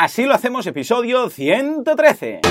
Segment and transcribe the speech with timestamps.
[0.00, 2.42] Así lo hacemos, episodio 113.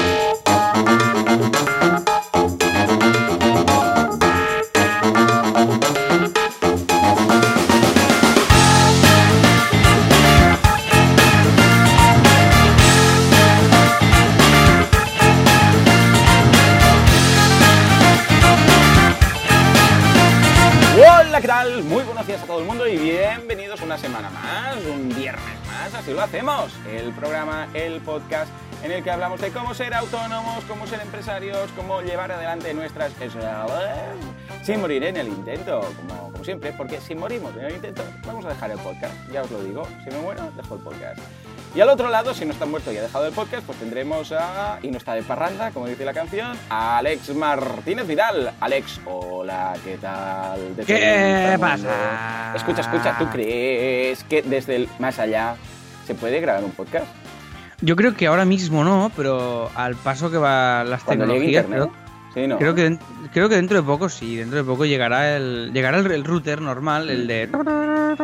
[21.00, 21.84] Hola, ¿qué tal?
[21.84, 24.57] Muy buenos días a todo el mundo y bienvenidos una semana más,
[26.18, 26.74] lo hacemos.
[26.92, 28.52] El programa, el podcast
[28.84, 33.12] en el que hablamos de cómo ser autónomos, cómo ser empresarios, cómo llevar adelante nuestras
[34.64, 38.46] sin morir en el intento, como, como siempre, porque si morimos en el intento, vamos
[38.46, 41.20] a dejar el podcast, ya os lo digo, si me muero, dejo el podcast.
[41.76, 44.32] Y al otro lado, si no está muerto y ha dejado el podcast, pues tendremos
[44.32, 48.54] a, y no está de parranda, como dice la canción, a Alex Martínez Vidal.
[48.60, 50.76] Alex, hola, ¿qué tal?
[50.76, 52.54] Desde ¿Qué pasa?
[52.56, 55.56] Escucha, escucha, ¿tú crees que desde el más allá
[56.08, 57.06] se puede grabar un podcast?
[57.82, 61.92] Yo creo que ahora mismo no, pero al paso que van las tecnologías, creo,
[62.34, 62.58] Sí, ¿no?
[62.60, 62.98] creo que
[63.34, 66.62] creo que dentro de poco sí, dentro de poco llegará el llegará el, el router
[66.62, 67.50] normal, el de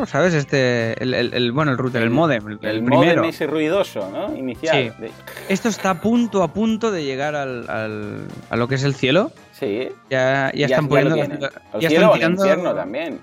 [0.08, 0.34] ¿sabes?
[0.34, 2.96] Este el, el- el- bueno, el router, el modem, el, El primero.
[2.96, 4.36] modem ese ruidoso, ¿no?
[4.36, 4.76] Inicial.
[4.98, 5.02] Sí.
[5.02, 5.12] De-
[5.50, 8.94] Esto está a punto a punto de llegar al, al- a lo que es el
[8.94, 9.32] cielo.
[9.52, 9.90] Sí.
[10.10, 11.42] Ya, ya, están poniendo ya están
[11.82, 13.20] el tirando infierno también.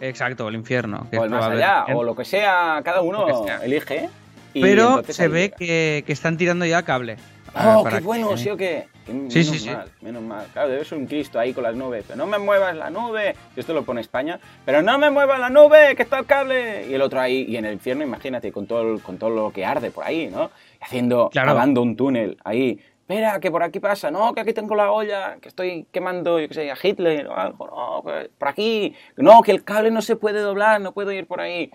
[0.00, 3.64] Exacto, el infierno, que O el más allá, o lo que sea, cada uno sea.
[3.64, 4.08] elige.
[4.54, 7.16] y Pero se ve que, que están tirando ya cable.
[7.54, 8.30] ¡Oh, qué bueno!
[8.30, 8.86] que- ¿Sí o qué?
[9.06, 9.70] Que Menos Sí, sí, sí.
[9.70, 10.46] mal, menos mal.
[10.52, 12.04] Claro, debe ser un Cristo ahí con las nubes.
[12.06, 13.34] Pero no me muevas la nube.
[13.54, 14.38] Esto lo pone España.
[14.66, 16.86] Pero no me muevas la nube, que está el cable.
[16.90, 19.64] Y el otro ahí, y en el infierno, imagínate, con todo, con todo lo que
[19.64, 20.50] arde por ahí, ¿no?
[20.80, 21.48] Haciendo, Claro.
[21.52, 22.78] cavando un túnel ahí.
[23.08, 24.10] Espera, que por aquí pasa.
[24.10, 27.36] No, que aquí tengo la olla, que estoy quemando, yo qué sé, a Hitler o
[27.36, 27.66] algo.
[27.68, 28.96] No, por aquí.
[29.16, 31.70] No, que el cable no se puede doblar, no puedo ir por ahí.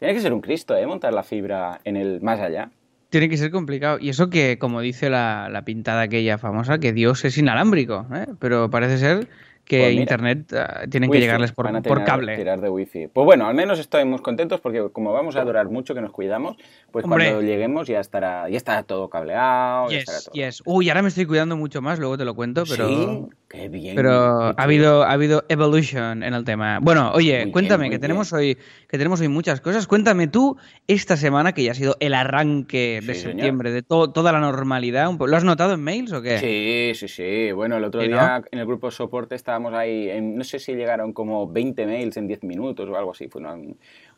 [0.00, 0.84] Tiene que ser un Cristo, ¿eh?
[0.84, 2.72] Montar la fibra en el más allá.
[3.10, 3.98] Tiene que ser complicado.
[4.00, 8.26] Y eso que, como dice la, la pintada aquella famosa, que Dios es inalámbrico, ¿eh?
[8.40, 9.28] pero parece ser
[9.72, 10.02] que Pues mira.
[10.02, 12.36] Internet ah, tienen Wifi, que llegarles por, cable.
[12.36, 13.06] Tirar de wifi.
[13.06, 16.58] Pues bueno, al menos estamos contentos porque como vamos a durar mucho, que nos cuidamos,
[16.90, 17.30] pues Hombre.
[17.30, 20.34] cuando lleguemos ya estará, ya estará todo cableado, ya estará Yes, todo.
[20.34, 20.62] yes.
[20.66, 22.86] Uy, ahora me estoy cuidando mucho más, luego te lo cuento, pero...
[22.86, 23.94] Sí, qué bien.
[23.94, 26.78] Pero qué ha habido, ha habido evolution en el tema.
[26.80, 28.00] Bueno, oye, Muy cuéntame, que bien.
[28.00, 28.56] tenemos hoy,
[28.88, 29.86] que tenemos hoy muchas cosas.
[29.86, 30.56] Cuéntame tú
[30.88, 33.32] esta semana, que ya ha sido el arranque de Sí, señor.
[33.32, 35.10] septiembre, de to- toda la normalidad.
[35.18, 36.38] ¿Lo has notado en mails o qué?
[36.38, 37.52] Sí, sí, sí.
[37.52, 38.16] Bueno, el otro Sí, ¿no?
[38.16, 42.16] día en el grupo soporte estábamos ahí, en- no sé si llegaron como 20 mails
[42.16, 43.28] en 10 minutos o algo así.
[43.28, 43.56] Fue una,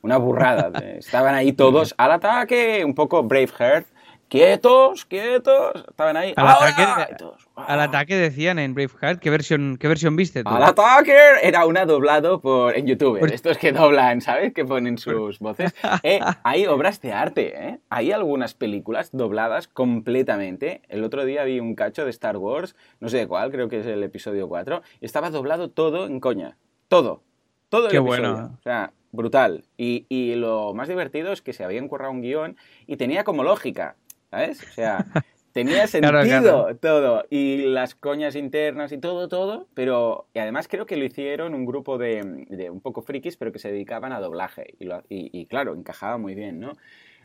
[0.02, 0.70] una burrada.
[0.98, 3.88] Estaban ahí todos al ataque, un poco Braveheart.
[4.28, 5.84] Quietos, quietos.
[5.88, 6.32] Estaban ahí.
[6.36, 6.66] Al ¡Ahora!
[6.68, 7.16] ataque,
[7.54, 9.20] al ataque decían en Braveheart.
[9.20, 10.50] ¿Qué versión, qué versión viste tú?
[10.50, 13.20] Al ataque era una doblado por en YouTube.
[13.20, 14.52] Por- Estos que doblan, ¿sabes?
[14.52, 15.72] Que ponen sus voces.
[16.02, 17.78] Eh, hay obras de arte, ¿eh?
[17.90, 20.82] Hay algunas películas dobladas completamente.
[20.88, 23.80] El otro día vi un cacho de Star Wars, no sé de cuál, creo que
[23.80, 24.82] es el episodio 4.
[25.00, 26.56] y Estaba doblado todo en coña.
[26.88, 27.22] Todo.
[27.68, 28.32] Todo el Qué episodio.
[28.32, 28.56] bueno.
[28.58, 29.64] O sea, brutal.
[29.76, 33.42] Y, y lo más divertido es que se habían currado un guion y tenía como
[33.44, 33.96] lógica,
[34.34, 34.62] ¿sabes?
[34.62, 35.04] O sea,
[35.52, 36.26] tenía sentido Claro,
[36.64, 36.76] claro.
[36.76, 37.24] todo.
[37.30, 39.66] Y las coñas internas y todo, todo.
[39.74, 43.52] Pero, y además creo que lo hicieron un grupo de, de un poco frikis, pero
[43.52, 44.74] que se dedicaban a doblaje.
[44.80, 46.72] Y, lo- y- y claro, encajaba muy bien, ¿no?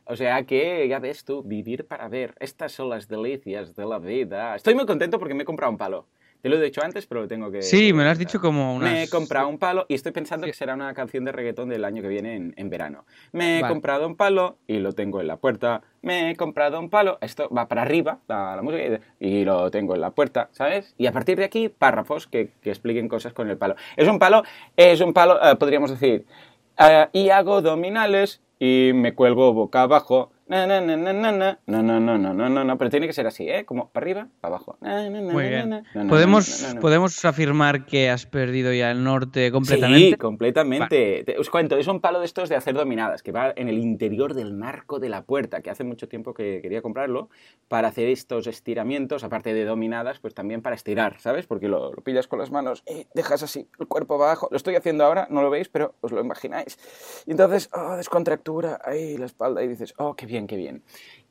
[0.06, 2.34] O sea que, ya ves tú, vivir para ver.
[2.40, 4.56] Estas son las delicias de la vida.
[4.56, 6.06] Estoy muy contento porque me he comprado un palo.
[6.42, 7.62] Te lo he dicho antes, pero lo tengo que...
[7.62, 8.92] Sí, me lo has dicho como unas...
[8.92, 10.52] Me he comprado un palo y estoy pensando Sí.
[10.52, 13.04] que será una canción de reggaetón del año que viene en, en verano.
[13.34, 13.74] Me he Vale.
[13.74, 15.82] comprado un palo y lo tengo en la puerta.
[16.02, 17.18] Me he comprado un palo.
[17.20, 20.96] Esto va para arriba, la, la música, y, y lo tengo en la puerta, ¿sabes?
[20.98, 23.76] Y a partir de aquí, párrafos que, que expliquen cosas con el palo.
[23.98, 24.44] Es un palo,
[24.78, 26.26] es un palo, eh, podríamos decir,
[26.80, 30.32] eh, y hago dominales y me cuelgo boca abajo.
[30.50, 33.06] Na, na, na, na, na, na, no, no, no, no, no, no, no, pero tiene
[33.06, 33.66] que ser así, ¿eh?
[33.66, 34.78] Como para arriba, para abajo.
[34.82, 35.84] Na, na, na, Muy bien.
[36.10, 36.76] ¿Podemos.
[36.82, 40.10] ¿Podemos afirmar que has perdido ya el norte completamente?
[40.10, 41.24] Sí, completamente.
[41.24, 43.78] Te- os cuento, es un palo de estos de hacer dominadas, que va en el
[43.78, 47.30] interior del marco de la puerta, que hace mucho tiempo que quería comprarlo,
[47.68, 51.46] para hacer estos estiramientos, aparte de dominadas, pues también para estirar, ¿sabes?
[51.46, 54.48] Porque lo, lo pillas con las manos y dejas así el cuerpo abajo.
[54.50, 56.80] Lo estoy haciendo ahora, no lo veis, pero os lo imagináis.
[57.28, 60.82] Y entonces, oh, descontractura ahí la espalda y dices, oh, qué bien, qué bien.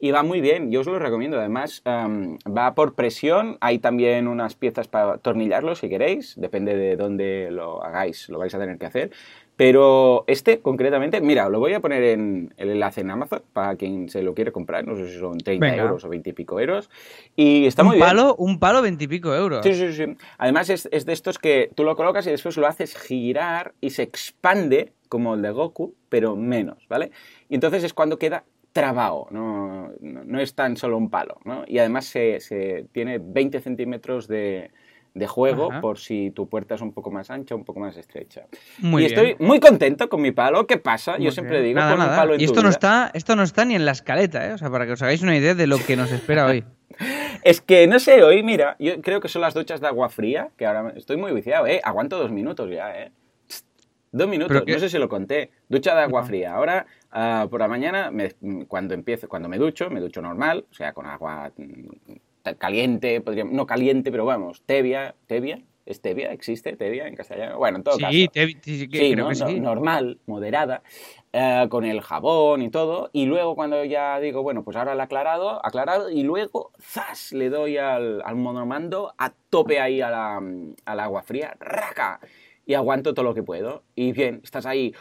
[0.00, 1.38] Y va muy bien, yo os lo recomiendo.
[1.40, 3.58] Además, am, va por presión.
[3.60, 6.34] Hay también unas piezas para atornillarlo si queréis.
[6.36, 9.10] Depende de dónde lo hagáis, lo vais a tener que hacer.
[9.56, 14.08] Pero este, concretamente, mira, lo voy a poner en el enlace en Amazon para quien
[14.08, 14.86] se lo quiere comprar.
[14.86, 15.82] No sé si son 30 Venga.
[15.82, 16.88] euros o 20 y pico euros.
[17.34, 18.06] Y está muy un bien.
[18.08, 19.64] palo, un palo veintipico euros.
[19.64, 20.04] Sí, sí, sí.
[20.38, 23.90] Además es, es de estos que tú lo colocas y después lo haces girar y
[23.90, 27.10] se expande como el de Goku, pero menos, ¿vale?
[27.48, 28.44] Y entonces es cuando queda
[28.78, 31.64] trabajo, no, no, no es tan solo un palo, ¿no?
[31.66, 34.70] Y además se, se tiene 20 centímetros de,
[35.14, 35.80] de juego Ajá.
[35.80, 38.46] por si tu puerta es un poco más ancha, un poco más estrecha.
[38.78, 39.18] Muy y bien.
[39.18, 40.66] estoy muy contento con mi palo.
[40.66, 41.18] ¿Qué pasa?
[41.18, 41.70] Yo siempre bien.
[41.74, 42.18] digo, Nada, pon un nada.
[42.18, 42.74] palo en Y tu esto no, vida.
[42.76, 44.52] está, esto no está ni en la escaleta, ¿eh?
[44.52, 46.64] O sea, para que os hagáis una idea de lo que nos espera hoy.
[47.44, 50.50] Es que, no sé, hoy, mira, yo creo que son las duchas de agua fría,
[50.56, 51.80] que ahora estoy muy viciado, ¿eh?
[51.84, 53.12] Aguanto dos minutos ya, ¿eh?
[54.10, 55.50] Dos minutos, no sé si lo conté.
[55.68, 56.26] Ducha de agua No.
[56.26, 56.54] fría.
[56.54, 58.32] Ahora, ah, por la mañana, me-
[58.66, 63.44] cuando empiezo, cuando me ducho, me ducho normal, o sea, con agua mm, caliente, podría,
[63.44, 66.32] no caliente, pero vamos, tebia, tebia, ¿es tebia?
[66.32, 67.58] ¿Existe tebia en castellano?
[67.58, 68.10] Bueno, en todo caso.
[68.12, 69.28] Sí, te, sí, Sí, ¿no?
[69.28, 69.60] que sí.
[69.60, 70.82] normal, moderada,
[71.32, 73.10] eh, con el jabón y todo.
[73.12, 77.32] Y luego cuando ya digo, bueno, pues ahora el aclarado, aclarado, y luego, ¡zas!
[77.32, 80.42] Le doy al, al monomando a tope ahí a la,
[80.86, 82.20] al agua fría, ¡raca!
[82.68, 83.82] Y aguanto todo lo que puedo.
[83.94, 84.94] Y bien, estás ahí,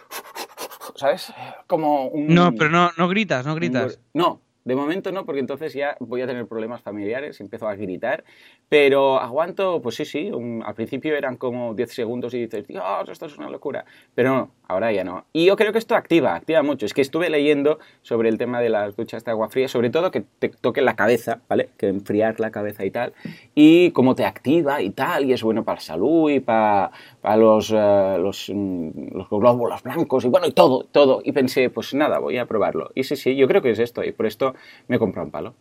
[0.95, 1.33] ¿sabes?
[1.67, 2.33] Como un...
[2.33, 3.99] No, pero no, no gritas, no gritas.
[4.13, 8.23] No, de momento no, porque entonces ya voy a tener problemas familiares, empiezo a gritar,
[8.69, 13.09] pero aguanto, pues sí, sí, un- al principio eran como 10 segundos y dices, Dios,
[13.09, 13.83] esto es una locura,
[14.15, 15.25] pero no, ahora ya no.
[15.33, 18.59] Y yo creo que esto activa, activa mucho, es que estuve leyendo sobre el tema
[18.61, 21.69] de las duchas de agua fría, sobre todo que te toque la cabeza, ¿vale?
[21.77, 23.13] Que enfriar la cabeza y tal,
[23.55, 26.91] y cómo te activa y tal, y es bueno para la salud y para,
[27.37, 31.21] los, eh, los, los glóbulos blancos y bueno, y todo, todo.
[31.23, 32.91] Y pensé, pues nada, voy a probarlo.
[32.95, 34.53] Y sí, sí, yo creo que es esto, y por esto
[34.87, 35.53] me he un palo.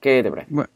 [0.00, 0.50] ¿Qué te parece?
[0.52, 0.68] Bu-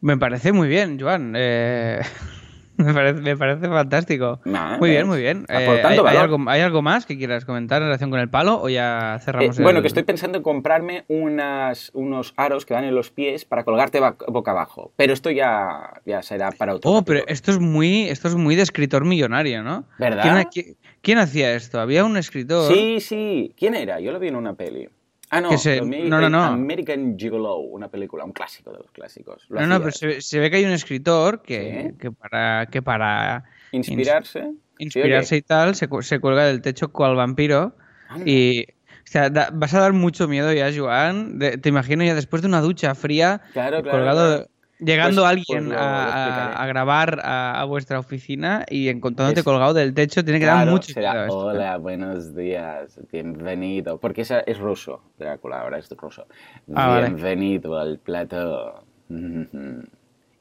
[0.00, 1.34] Me parece muy bien, Joan.
[1.36, 2.00] eh,
[2.84, 4.40] me, parece, me parece fantástico.
[4.44, 5.46] Nah, muy bien, muy bien.
[5.48, 8.68] Eh, ¿hay, algo, hay algo más que quieras comentar en relación con el palo o
[8.68, 9.62] ya Eh, cerramos el...
[9.64, 13.64] bueno, que estoy pensando en comprarme unas, unos aros que van en los pies para
[13.64, 14.92] colgarte boca abajo.
[14.96, 16.90] Pero esto ya, ya será para otro.
[16.90, 19.84] Oh, pero esto es muy, esto es muy de escritor millonario, ¿no?
[19.98, 20.22] ¿Verdad?
[20.22, 21.80] ¿Quién, ha- qui- quién hacía esto?
[21.80, 22.72] Había un escritor.
[22.72, 23.54] Sí, sí.
[23.58, 24.00] ¿Quién era?
[24.00, 24.88] Yo lo vi en una peli.
[25.30, 25.48] Ah, no.
[25.50, 26.42] Que se- no, no, no.
[26.42, 29.46] American Gigolo, una película, un clásico de los clásicos.
[29.48, 31.98] Lo No, no, pero se, ve- se ve que hay un escritor que, ¿Sí?
[31.98, 34.50] que para, que para Inspirarse.
[34.78, 37.76] inspirarse y tal se, se cuelga del techo cual vampiro
[38.08, 38.24] Anda.
[38.28, 38.66] y...
[39.02, 41.38] O sea, da- vas a dar mucho miedo ya, Joan.
[41.38, 44.50] De- te imagino ya después de una ducha fría, Claro, claro, colgado, claro.
[44.80, 49.74] Llegando Pues- alguien pues lo- a, grabar a, a vuestra oficina y encontrándote Es- colgado
[49.74, 51.26] del techo, tiene que dar mucho será.
[51.30, 53.98] Hola, buenos días, bienvenido.
[53.98, 56.26] Porque esa es ruso, Drácula, ahora es ruso.
[56.74, 57.06] Ah, vale.
[57.08, 58.82] bienvenido al plato.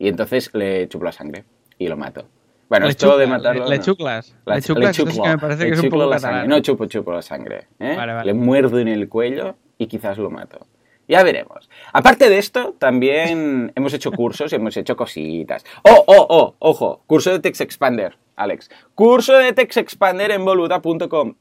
[0.02, 1.44] Y entonces le chupo la sangre
[1.78, 2.26] y lo mato.
[2.70, 3.64] Bueno, Le esto de matarlo.
[3.64, 4.36] le, le chuclas.
[4.46, 6.48] La- le chuclas, que me parece que es un poco la sangre.
[6.48, 7.68] No chupo, chupo la sangre.
[7.80, 7.96] ¿eh?
[7.98, 8.26] Vale, vale.
[8.28, 10.68] Le muerdo en el cuello y quizás lo mato.
[11.10, 11.70] Ya veremos.
[11.92, 15.66] Aparte de esto, también hemos hecho cursos y hemos hecho cositas.
[15.82, 16.56] ¡Oh, oh, oh!
[16.60, 18.70] Ojo, curso de Text Expander, Alex.
[18.94, 21.34] Curso de Text Expander en boluda.com.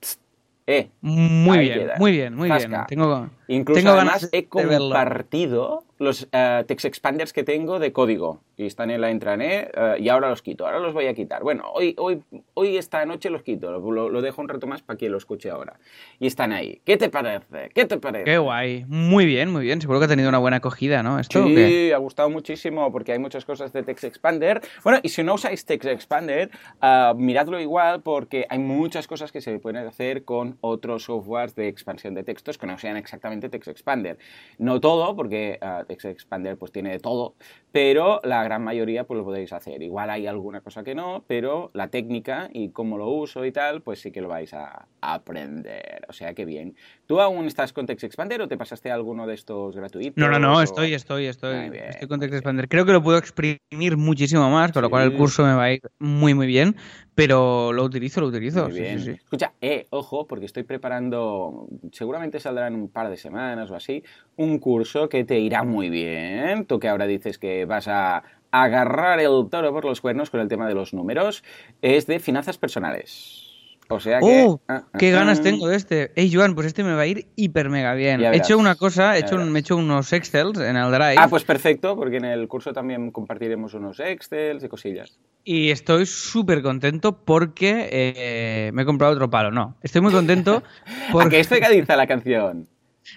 [0.66, 2.68] Eh, Muy bien, muy bien, muy Zasca.
[2.68, 2.84] bien.
[2.88, 8.40] Tengo, Incluso tengo además ganas he compartido los eh, text expanders que tengo de código
[8.56, 11.42] y están en la intranet eh, y ahora los quito, ahora los voy a quitar.
[11.42, 12.22] Bueno, hoy, hoy,
[12.54, 15.50] hoy esta noche los quito, lo, lo dejo un rato más para que lo escuche
[15.50, 15.78] ahora.
[16.18, 16.80] Y están ahí.
[16.84, 17.70] ¿Qué te parece?
[17.74, 18.24] ¿Qué te parece?
[18.24, 18.84] Qué guay.
[18.88, 19.80] Muy bien, muy bien.
[19.80, 21.18] Seguro que ha tenido una buena acogida, ¿no?
[21.18, 21.46] ¿Esto?
[21.46, 24.60] Sí, ha gustado muchísimo porque hay muchas cosas de Text Expander.
[24.82, 26.50] Bueno, y si no usáis Text Expander,
[26.80, 31.68] ah, miradlo igual porque hay muchas cosas que se pueden hacer con otros softwares de
[31.68, 34.18] expansión de textos que no sean exactamente Text Expander.
[34.58, 35.58] No todo, porque
[35.88, 37.34] Expander pues tiene de todo,
[37.72, 39.82] pero la gran mayoría pues lo podéis hacer.
[39.82, 43.82] Igual hay alguna cosa que no, pero la técnica y cómo lo uso y tal,
[43.82, 46.04] pues sí que lo vais a aprender.
[46.08, 46.74] O sea que bien.
[47.06, 50.14] ¿Tú aún estás con Text Expander o te pasaste a alguno de estos gratuitos?
[50.16, 51.70] No, no, no, o- estoy, estoy, estoy.
[51.70, 52.34] Bien, estoy con Text.
[52.34, 52.68] Expander.
[52.68, 55.72] Creo que lo puedo exprimir muchísimo más, con lo cual el curso me va a
[55.72, 56.76] ir muy, muy bien.
[57.18, 58.68] Pero lo utilizo, lo utilizo.
[58.68, 59.00] Muy bien.
[59.00, 59.10] sí, sí.
[59.10, 64.04] Escucha, eh, ojo, porque estoy preparando, seguramente saldrá en un par de semanas o así,
[64.36, 66.64] un curso que te irá muy bien.
[66.64, 68.22] Tú que ahora dices que vas a
[68.52, 71.42] agarrar el toro por los cuernos con el tema de los números,
[71.82, 73.48] es de finanzas personales.
[73.88, 74.44] O sea que...
[74.46, 74.60] ¡Oh!
[74.68, 75.42] ah, ah, ¡Qué ganas ah.
[75.42, 76.12] tengo de este!
[76.14, 78.20] Ey, Joan, pues este me va a ir hiper mega bien.
[78.22, 81.16] He hecho una cosa, he hecho, un- me he hecho unos Excels en el Drive
[81.18, 85.18] Ah, pues perfecto, porque en el curso también compartiremos unos Excel y cosillas.
[85.50, 89.50] Y estoy súper contento porque eh, me he comprado otro palo.
[89.50, 90.62] No, estoy muy contento
[91.08, 91.30] ¿A porque...
[91.30, 92.68] qué es pegadiza la canción?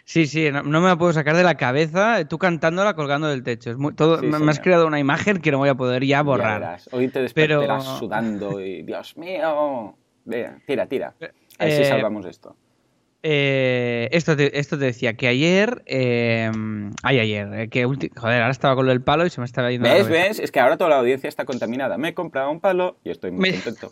[0.06, 3.44] Sí, sí, no, no me la puedo sacar de la cabeza, tú cantándola colgando del
[3.44, 3.72] techo.
[3.72, 6.04] Es muy- todo, Sí, me, me has creado una imagen que no voy a poder
[6.04, 6.62] ya Ya borrar.
[6.62, 6.90] verás.
[6.94, 9.98] Hoy te Pero- despertarás sudando y Dios mío.
[10.24, 11.14] Venga, tira, tira.
[11.60, 12.56] A ver si Eh, salvamos esto.
[13.24, 15.84] Eh, esto, te, esto te decía que ayer.
[15.86, 16.52] Eh,
[17.04, 17.54] ay, ayer.
[17.54, 18.12] eh, que joder,
[18.42, 20.40] ahora estaba con lo del palo y se me estaba yendo ¿Ves, ves?
[20.40, 21.98] Es que ahora toda la audiencia está contaminada.
[21.98, 23.92] Me he comprado un palo y estoy muy Me- contento.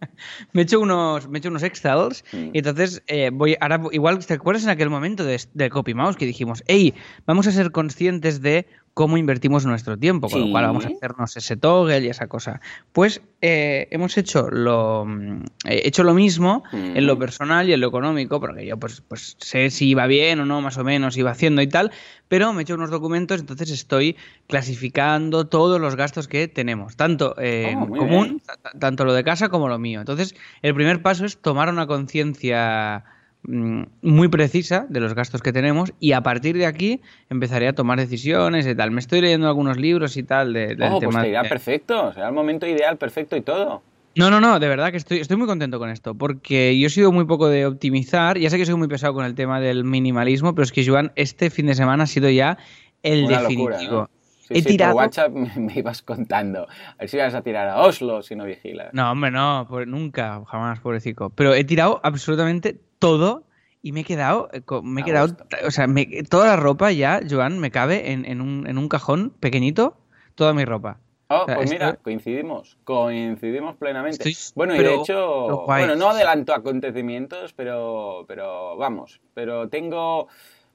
[0.52, 2.50] me he hecho unos, me he hecho unos Excels Mm.
[2.52, 6.16] y entonces eh, voy, ahora igual, ¿te acuerdas en aquel momento de, de Copy Mouse
[6.16, 6.94] que dijimos, hey,
[7.26, 8.66] vamos a ser conscientes de
[8.98, 12.60] cómo invertimos nuestro tiempo, con lo cual vamos a hacernos ese toggle y esa cosa.
[12.90, 17.80] Pues eh, hemos hecho lo, mm, he hecho lo mismo en lo personal y en
[17.80, 21.16] lo económico, porque yo pues, pues sé si iba bien o no, más o menos,
[21.16, 21.92] iba haciendo y tal,
[22.26, 24.16] pero me he hecho unos documentos, entonces estoy
[24.48, 28.42] clasificando todos los gastos que tenemos, tanto eh, Oh, en común,
[28.80, 30.00] tanto lo de casa como lo mío.
[30.00, 33.04] Entonces, el primer paso es tomar una conciencia
[33.42, 37.98] muy precisa de los gastos que tenemos y a partir de aquí empezaré a tomar
[37.98, 38.90] decisiones y tal.
[38.90, 41.48] Me estoy leyendo algunos libros y tal de, del Oh, pues tema te irá de-
[41.48, 42.12] perfecto.
[42.12, 43.82] Será el momento ideal, perfecto y todo.
[44.16, 46.90] no, no, no, de verdad que estoy, estoy muy contento con esto, porque yo he
[46.90, 49.84] sido muy poco de optimizar, ya sé que soy muy pesado con el tema del
[49.84, 52.58] minimalismo, pero es que Joan, este fin de semana ha sido ya
[53.04, 53.68] el Una definitivo.
[53.70, 54.10] locura, ¿no?
[54.48, 54.94] Sí, he sí, tirado...
[54.94, 56.62] por WhatsApp me, me ibas contando.
[56.62, 58.92] A ver si vas a tirar a Oslo si no vigilas.
[58.94, 61.30] No, hombre, no, pues nunca, jamás, pobrecito.
[61.30, 63.44] Pero he tirado absolutamente todo
[63.82, 65.44] y me he quedado, eh, me he A quedado, gusto.
[65.66, 68.88] o sea, me- toda la ropa ya, Joan, me cabe en, en un, en un
[68.88, 69.98] cajón pequeñito,
[70.34, 70.98] toda mi ropa.
[71.30, 74.26] Oh, O sea, pues mira, estoy- coincidimos, coincidimos plenamente.
[74.28, 80.28] Estoy- bueno, y de hecho, bueno, no adelanto acontecimientos, pero, pero vamos, pero tengo...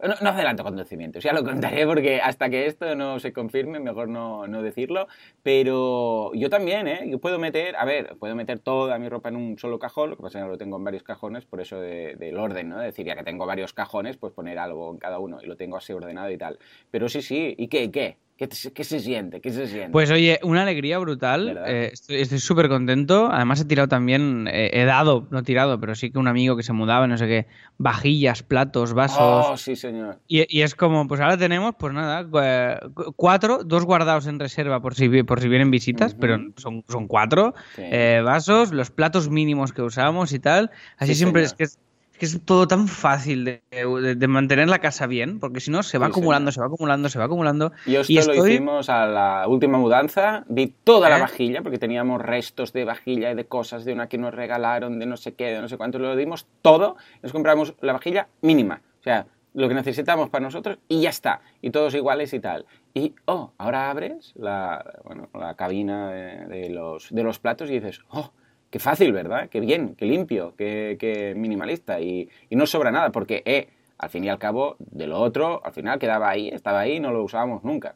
[0.03, 4.10] No, no adelanto acontecimientos, ya lo contaré porque hasta que esto no se confirme, mejor
[4.10, 5.07] no, no decirlo,
[5.43, 7.07] pero yo también, ¿eh?
[7.10, 10.17] Yo puedo meter, a ver, puedo meter toda mi ropa en un solo cajón, lo
[10.17, 12.81] que pasa es que lo tengo en varios cajones, por eso de- del orden, ¿no?
[12.81, 15.55] Es decir, ya que tengo varios cajones, pues poner algo en cada uno y lo
[15.55, 16.60] tengo así ordenado y tal.
[16.91, 17.89] Pero sí, sí, ¿y qué?
[17.91, 18.17] ¿Qué?
[18.48, 19.42] ¿Qué, se siente?
[19.42, 19.90] ¿Qué se siente?
[19.92, 21.60] Pues oye, una alegría brutal.
[21.66, 23.30] Eh, estoy súper contento.
[23.32, 26.64] Además he tirado también, eh, he dado, no tirado, pero sí que un amigo que
[26.64, 27.48] se mudaba, no sé qué,
[27.78, 29.46] vajillas, platos, vasos.
[29.50, 30.20] Oh, sí, señor.
[30.28, 34.40] Y, y es como, pues ahora tenemos, pues nada, eh, cu- cuatro, dos guardados en
[34.40, 37.82] reserva por si, por si vienen visitas, pero son, son cuatro Sí.
[37.86, 40.72] eh, vasos, los platos mínimos que usamos y tal.
[40.98, 41.58] Así Sí, siempre señor.
[41.62, 41.80] es que
[42.13, 45.72] es, que es todo tan fácil de, de- de mantener la casa bien, porque si
[45.72, 47.72] no se va Sí, acumulando, se va acumulando, se va acumulando.
[47.86, 51.22] Y esto y lo hicimos a la última mudanza, di toda la ¿Eh?
[51.22, 55.05] vajilla, porque teníamos restos de vajilla y de cosas de una que nos regalaron, de
[55.05, 58.82] no sé qué, de no sé cuánto, lo dimos todo, nos compramos la vajilla mínima,
[59.00, 62.65] o sea, lo que necesitamos para nosotros y ya está, y todos iguales y tal.
[62.96, 67.74] Y, oh, ahora abres la, bueno, la cabina de, de los, de los platos y
[67.74, 68.32] dices, oh,
[68.74, 69.50] qué fácil, ¿verdad?
[69.50, 73.68] Qué bien, qué limpio, qué, qué minimalista, y, y no sobra nada, porque, eh,
[74.00, 77.00] al fin y al cabo, de lo otro, al final quedaba ahí, estaba ahí y
[77.00, 77.94] no lo usábamos nunca.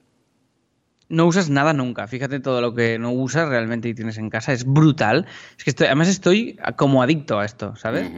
[1.10, 2.06] No usas nada nunca.
[2.06, 4.54] Fíjate todo lo que no usas realmente y tienes en casa.
[4.54, 5.26] Es brutal.
[5.58, 8.12] Es que estoy, además estoy como adicto a esto, ¿sabes?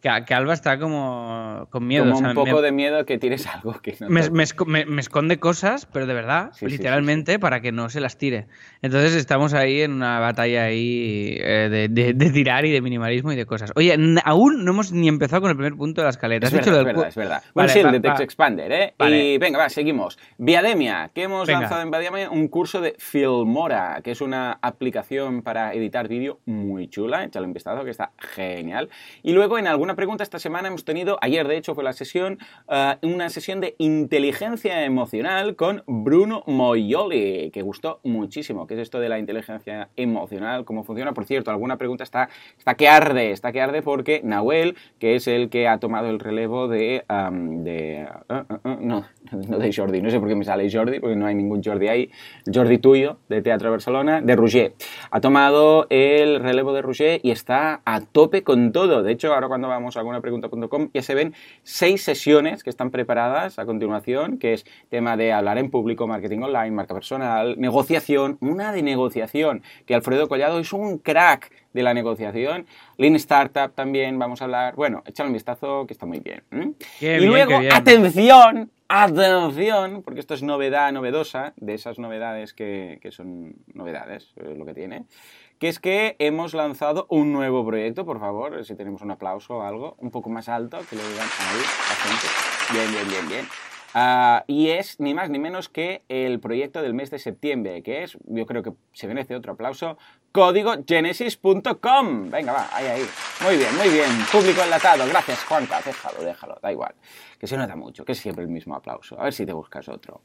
[0.00, 2.04] Que, que Alba está como con miedo.
[2.04, 4.84] Como o sea, un poco me, de miedo que tires algo que no me- me
[4.86, 8.16] me- esconde cosas, pero de verdad, Sí, sí, sí, literalmente, para que no se las
[8.16, 8.46] tire.
[8.80, 13.32] Entonces estamos ahí en una batalla ahí eh, de, de- de tirar y de minimalismo
[13.32, 13.72] y de cosas.
[13.74, 16.46] Oye, aún no hemos ni empezado con el primer punto de la escaleta.
[16.46, 17.42] Es Has verdad, lo es verdad, es verdad.
[17.54, 18.24] Vale, Windshield va- de Text va.
[18.24, 18.94] Expander, ¿eh?
[18.98, 19.24] Vale.
[19.34, 20.16] Y venga, va, seguimos.
[20.38, 21.60] Viademia, que hemos Venga.
[21.60, 26.88] lanzado en Viademia un curso de Filmora, que es una aplicación para editar vídeo muy
[26.88, 27.24] chula.
[27.24, 28.88] Échale un vistazo, que está genial.
[29.22, 32.36] Y luego, en alguna pregunta esta semana hemos tenido, ayer de hecho fue la sesión,
[32.68, 38.66] eh, una sesión de inteligencia emocional con Bruno Moyoli, que gustó muchísimo.
[38.66, 40.66] ¿Qué es esto de la inteligencia emocional?
[40.66, 41.14] ¿Cómo funciona?
[41.14, 42.28] Por cierto, alguna pregunta está,
[42.58, 46.18] está que arde, está que arde porque Nahuel, que es el que ha tomado el
[46.18, 47.06] relevo de...
[47.08, 49.06] am, de ah, ah, no,
[49.48, 51.88] no de Jordi, no sé por qué me sale Jordi, porque no hay ningún Jordi
[51.88, 52.10] ahí.
[52.52, 54.74] Jordi tuyo, de Teatro Barcelona, de Roger.
[55.10, 59.02] Ha tomado el relevo de Roger y está a tope con todo.
[59.02, 63.58] De hecho, ahora cuando vamos a algunapregunta.com ya se ven seis sesiones que están preparadas
[63.58, 68.72] a continuación, que es tema de hablar en público, marketing online, marca personal, negociación, una
[68.72, 72.66] de negociación, que Alfredo Collado es un crack de la negociación,
[72.96, 76.42] Lean Startup también vamos a hablar, bueno, échale un vistazo que está muy bien.
[76.98, 82.98] Qué y bien, luego, atención, atención, porque esto es novedad novedosa, de esas novedades que,
[83.02, 85.04] que son novedades, es lo que tiene,
[85.58, 89.62] que es que hemos lanzado un nuevo proyecto, por favor, si tenemos un aplauso o
[89.62, 92.26] algo, un poco más alto, que lo digan ahí la gente.
[92.72, 93.48] Bien, bien, bien, bien.
[93.94, 98.04] Ah, y es ni más ni menos que el proyecto del mes de septiembre, que
[98.04, 99.96] es, yo creo que se merece otro aplauso,
[100.32, 102.30] códigogenesis.com.
[102.30, 103.06] Venga, va, ahí, ahí.
[103.42, 104.10] Muy bien, muy bien.
[104.30, 105.06] Público enlatado.
[105.08, 105.80] Gracias, Juanca.
[105.84, 106.94] Déjalo, déjalo, da igual.
[107.38, 109.18] Que se nota mucho, que es siempre el mismo aplauso.
[109.20, 110.22] A ver si te buscas otro.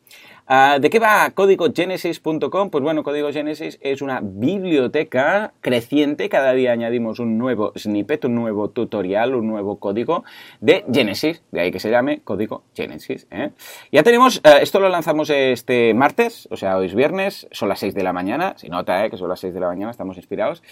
[0.47, 2.69] Ah, ¿De qué va códigogenesis.com?
[2.71, 6.27] Pues bueno, Código Genesis es una biblioteca creciente.
[6.27, 10.23] Cada día añadimos un nuevo snippet, un nuevo tutorial, un nuevo código
[10.59, 11.43] de Genesis.
[11.51, 13.27] De ahí que se llame Código Genesis.
[13.29, 13.51] ¿eh?
[13.91, 17.79] Ya tenemos, eh, esto lo lanzamos este martes, o sea, hoy es viernes, son las
[17.79, 18.55] 6 de la mañana.
[18.57, 19.11] Se nota, ¿eh?
[19.11, 20.63] que son las 6 de la mañana, estamos inspirados.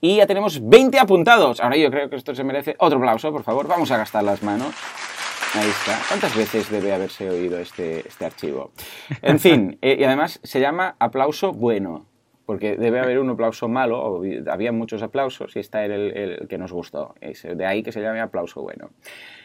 [0.00, 1.60] Y ya tenemos 20 apuntados.
[1.60, 3.68] Ahora yo creo que esto se merece otro aplauso, por favor.
[3.68, 4.74] Vamos a gastar las manos.
[5.52, 5.98] Ahí está.
[6.06, 8.70] ¿Cuántas veces debe haberse oído este, este archivo?
[9.20, 12.06] En fin, eh, y además se llama aplauso bueno,
[12.46, 16.48] porque debe haber un aplauso malo, o había muchos aplausos y este era el, el
[16.48, 17.14] que nos gustó.
[17.20, 18.90] Es de ahí que se llame aplauso bueno.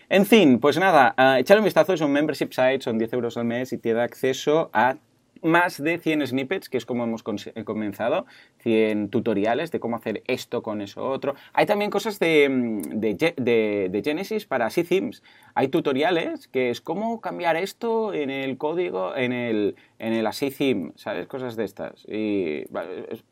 [0.07, 3.37] En fin, pues nada, uh, echale un vistazo, es un membership site, son 10 euros
[3.37, 4.97] al mes y te da acceso a
[5.45, 7.23] más de 100 snippets, que es como hemos
[7.55, 8.25] eh, comenzado,
[8.59, 11.35] 100 tutoriales de cómo hacer esto con eso otro.
[11.53, 15.23] Hay también cosas de, mm, de, de, Genesis para C-Themes.
[15.53, 20.51] Hay tutoriales que es cómo cambiar esto en el código, en el, en el así
[20.51, 21.27] theme, ¿sabes?
[21.27, 22.05] Cosas de estas.
[22.07, 22.65] Y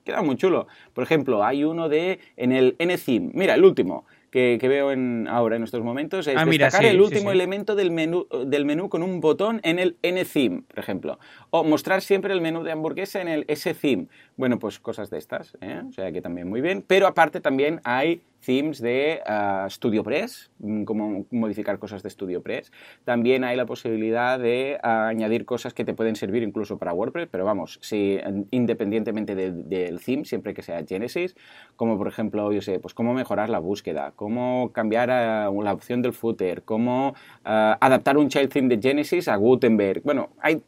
[0.05, 0.67] queda muy chulo.
[0.93, 3.31] Por ejemplo, hay uno de en el N-Theme.
[3.33, 7.31] Mira, el último que, veo en, ahora en estos momentos es ah, destacar el último
[7.31, 11.19] elemento del menú, del menú con un botón en el N-Theme, por ejemplo.
[11.51, 14.07] O mostrar siempre el menú de hamburguesa en el S-Theme.
[14.35, 15.83] Bueno, pues cosas de estas, ¿eh?
[15.87, 16.83] o sea que también muy bien.
[16.85, 22.71] Pero aparte también hay themes de uh, StudioPress, mm, cómo modificar cosas de StudioPress.
[23.05, 27.27] También hay la posibilidad de ah, añadir cosas que te pueden servir incluso para WordPress,
[27.31, 28.19] pero vamos, si,
[28.51, 31.35] independientemente del theme, siempre que sea Genesis,
[31.75, 36.01] como por ejemplo, yo sé, pues cómo mejorar la búsqueda, cómo cambiar ah, la opción
[36.01, 40.01] del footer, cómo adaptar un child theme de Genesis a Gutenberg.
[40.03, 40.61] Bueno, hay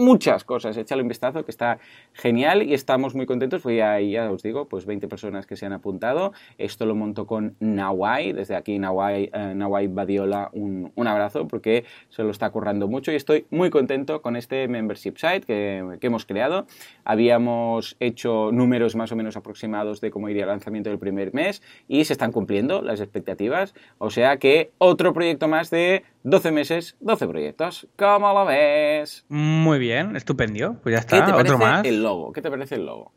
[0.00, 0.76] muchas cosas.
[0.76, 1.78] Échale un vistazo, que está
[2.12, 3.62] genial y estamos muy contentos.
[3.62, 6.32] Pues ya, ya os digo, pues 20 personas que se han apuntado.
[6.58, 8.32] Esto lo monto con Nawai.
[8.32, 13.16] Desde aquí, Nawai, eh, Badiola, un, un, abrazo porque se lo está currando mucho y
[13.16, 16.66] estoy muy contento con este membership site que, que, hemos creado.
[17.04, 21.62] Habíamos hecho números más o menos aproximados de cómo iría el lanzamiento del primer mes
[21.88, 23.74] y se están cumpliendo las expectativas.
[23.98, 27.88] O sea que otro proyecto más de 12 meses, 12 proyectos.
[27.96, 29.24] ¿Cómo lo ves?
[29.28, 30.76] Muy bien, estupendo.
[30.82, 31.84] Pues ya está, ¿Qué te parece más.
[31.84, 32.32] el logo?
[32.32, 33.12] ¿Qué te parece el logo?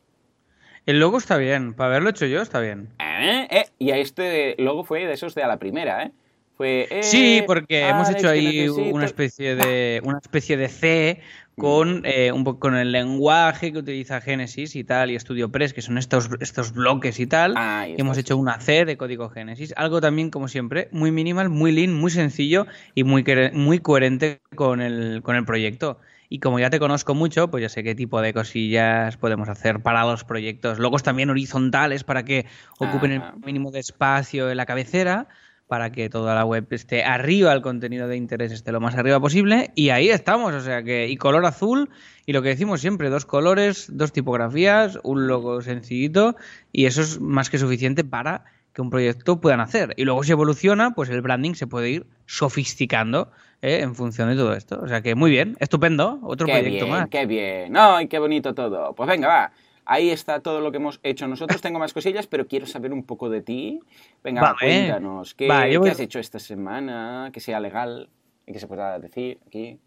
[0.86, 2.90] El logo está bien, para haberlo hecho yo está bien.
[3.00, 3.48] ¿Eh?
[3.50, 3.66] ¿Eh?
[3.80, 6.12] Y este logo fue de esos de a la primera, ¿eh?
[6.56, 11.22] Fue, eh, sí, porque hemos hecho ahí una especie de una especie de C
[11.58, 15.98] con, eh, un con el lenguaje que utiliza Genesis y tal, y StudioPress, que son
[15.98, 17.54] estos, estos bloques y tal.
[17.58, 19.74] Ah, y hemos hecho una C de código Genesis.
[19.78, 24.82] Algo también, como siempre, muy minimal, muy lean, muy sencillo y muy, muy coherente con
[24.82, 26.00] el, con el proyecto.
[26.34, 29.82] Y como ya te conozco mucho, pues ya sé qué tipo de cosillas podemos hacer
[29.82, 30.80] para los proyectos.
[30.80, 32.48] Logos también horizontales para que
[32.80, 35.28] ocupen el mínimo de espacio en la cabecera
[35.68, 39.20] para que toda la web esté arriba, el contenido de interés esté lo más arriba
[39.20, 39.70] posible.
[39.76, 41.92] Y ahí estamos, o sea que, y color azul,
[42.26, 46.36] y lo que decimos siempre, dos colores, dos tipografías, un logo sencillito,
[46.72, 49.94] y eso es más que suficiente para que un proyecto puedan hacer.
[49.98, 53.32] Y luego si evoluciona, pues el branding se puede ir sofisticando
[53.64, 53.82] ¿eh?
[53.82, 54.80] en función de todo esto.
[54.82, 57.10] O sea que muy bien, estupendo, otro proyecto más.
[57.10, 58.94] Qué bien, ¡ay, qué bonito todo!
[58.94, 59.52] Pues venga, va.
[59.86, 61.62] Ahí está todo lo que hemos hecho nosotros.
[61.62, 63.82] Tengo más cosillas, pero quiero saber un poco de ti.
[64.24, 65.34] Venga, cuéntanos.
[65.34, 67.32] ¿Qué, ¿qué has hecho esta semana?
[67.34, 68.10] Que sea legal
[68.46, 69.80] y que se pueda decir aquí.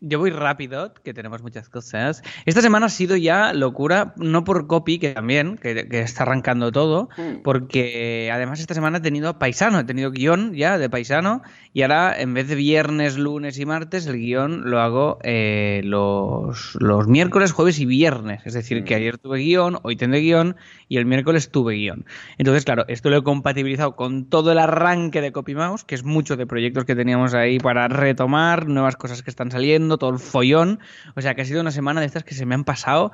[0.00, 2.22] Yo voy rápido, que tenemos muchas cosas.
[2.46, 7.08] Esta semana ha sido ya locura, no por copy, que también, que, está arrancando todo,
[7.16, 7.42] hmm.
[7.42, 12.14] porque además esta semana he tenido paisano, he tenido guion ya de paisano, y ahora
[12.16, 17.50] en vez de viernes, lunes y martes, el guion lo hago eh, los, los, miércoles,
[17.50, 18.42] jueves y viernes.
[18.44, 18.98] Es decir, que hmm.
[18.98, 20.54] ayer tuve guion, hoy tendré guion,
[20.88, 22.06] y el miércoles tuve guion.
[22.38, 26.36] Entonces, claro, esto lo he compatibilizado con todo el arranque de CopyMouse, que es mucho
[26.36, 30.80] de proyectos que teníamos ahí para retomar, nuevas cosas que están saliendo todo el follón.
[31.16, 33.12] O sea que ha sido una semana de estas que se me han pasado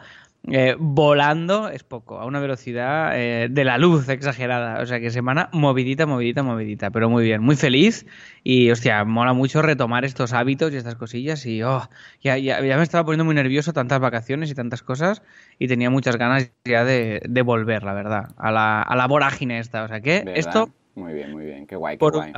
[0.48, 4.82] eh, volando, es poco, a una velocidad eh, de la luz exagerada.
[4.82, 6.90] O sea que semana movidita, movidita, movidita.
[6.90, 8.04] Pero muy bien, muy feliz.
[8.42, 11.46] Y hostia, mola mucho retomar estos hábitos y estas cosillas.
[11.46, 11.88] Y oh,
[12.20, 15.22] ya, ya, me estaba poniendo muy nervioso tantas vacaciones y tantas cosas.
[15.58, 19.84] Y tenía muchas ganas ya de, volver, la verdad, a la, a la vorágine esta.
[19.84, 20.68] O sea que esto.
[20.94, 22.32] Muy bien, muy bien, qué guay, qué guay.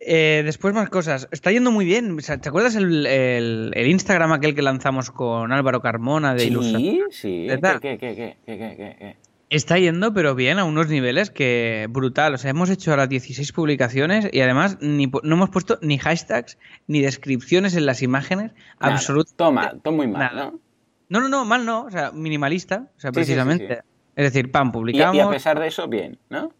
[0.00, 1.28] Eh, después más cosas.
[1.32, 2.16] Está yendo muy bien.
[2.18, 7.46] ¿Te acuerdas el, el, Instagram aquel que lanzamos con Álvaro Carmona de Sí, sí.
[7.80, 9.16] ¿Qué, qué, qué,
[9.50, 12.34] Está yendo, pero bien, a unos niveles que brutal.
[12.34, 16.58] O sea, hemos hecho ahora 16 publicaciones y además ni, no hemos puesto ni hashtags
[16.86, 18.52] ni descripciones en las imágenes.
[18.78, 19.36] Absolutamente.
[19.36, 20.60] Toma, toma muy mal, ¿no?
[21.08, 21.84] No, no, no, mal no.
[21.84, 22.90] O sea, minimalista.
[22.96, 23.80] O sea, precisamente.
[24.14, 25.16] es decir, pam, publicamos.
[25.16, 26.52] y, a pesar de eso, bien, ¿no?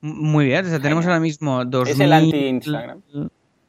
[0.00, 1.92] Muy bien, o sea, tenemos ahora mismo 2000...
[1.92, 3.02] Es el anti-Instagram.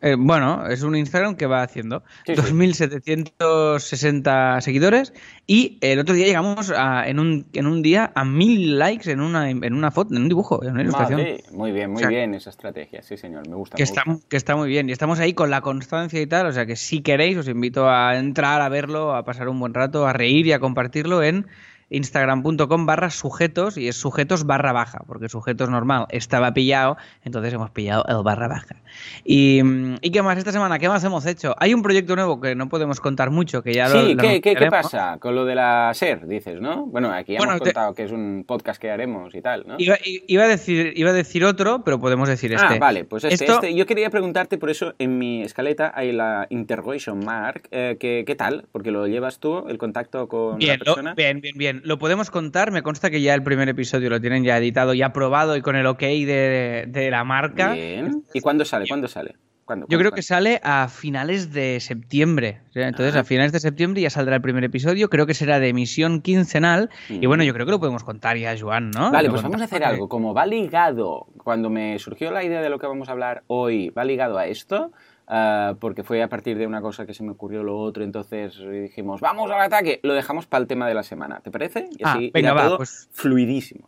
[0.02, 5.12] Eh, bueno, es un Instagram que va haciendo 2.760 seguidores
[5.46, 9.20] y el otro día llegamos a, en, un, en un día a 1.000 likes en
[9.20, 11.20] una, en una foto, en un dibujo, en una ilustración.
[11.52, 13.76] muy bien, muy bien esa estrategia, sí señor, me gusta.
[13.76, 16.54] Que, está, que está muy bien y estamos ahí con la constancia y tal, o
[16.54, 20.08] sea que si queréis os invito a entrar a verlo, a pasar un buen rato,
[20.08, 21.46] a reír y a compartirlo en
[21.90, 27.70] instagram.com barra sujetos y es sujetos barra baja, porque sujetos normal estaba pillado, entonces hemos
[27.72, 28.76] pillado el barra baja.
[29.24, 29.62] Y,
[30.02, 30.80] ¿y qué más esta semana?
[30.80, 31.56] ¿Qué más hemos hecho?
[31.60, 34.42] Hay un proyecto nuevo que no podemos contar mucho, que ya lo Sí, lo ¿qué,
[34.42, 36.86] qué, qué pasa con lo de la SER, dices, no?
[36.88, 39.66] Bueno, aquí ya Bueno, hemos te- contado que es un podcast que haremos y tal,
[39.68, 39.76] ¿no?
[39.78, 42.66] Iba, iba a decir, iba a decir otro, pero podemos decir este.
[42.66, 43.76] Ah, vale, pues este, Esto- este.
[43.76, 47.68] Yo quería preguntarte, por eso en mi escaleta hay la interrogation mark.
[47.72, 48.66] eh, que, ¿Qué tal?
[48.72, 51.14] Porque lo llevas tú, el contacto con Bien, la lo- persona.
[51.16, 52.72] bien, bien, Lo podemos contar.
[52.72, 55.76] Me consta que ya el primer episodio lo tienen ya editado y aprobado y con
[55.76, 57.74] el ok de, de la marca.
[57.74, 58.24] Bien.
[58.34, 58.86] ¿Y cuándo sale?
[58.88, 59.36] ¿Cuándo sale?
[59.66, 59.86] ¿Cuándo?
[59.88, 62.62] Yo creo que sale a finales de septiembre.
[62.74, 63.20] Entonces, Ah.
[63.20, 65.10] a finales de septiembre ya saldrá el primer episodio.
[65.10, 66.90] Creo que será de emisión quincenal.
[67.10, 69.12] Y bueno, yo creo que lo podemos contar ya, Joan, ¿no?
[69.12, 70.10] Vale, Lo pues vamos a hacer algo.
[70.10, 73.90] Como va ligado, cuando me surgió la idea de lo que vamos a hablar hoy,
[73.90, 74.92] va ligado a esto,
[75.30, 78.60] ah, porque fue a partir de una cosa que se me ocurrió lo otro, entonces
[78.70, 81.88] dijimos, vamos al ataque, lo dejamos para el tema de la semana, ¿te parece?
[81.98, 83.88] Y Ah, así venga, irá va, todo pues- fluidísimo.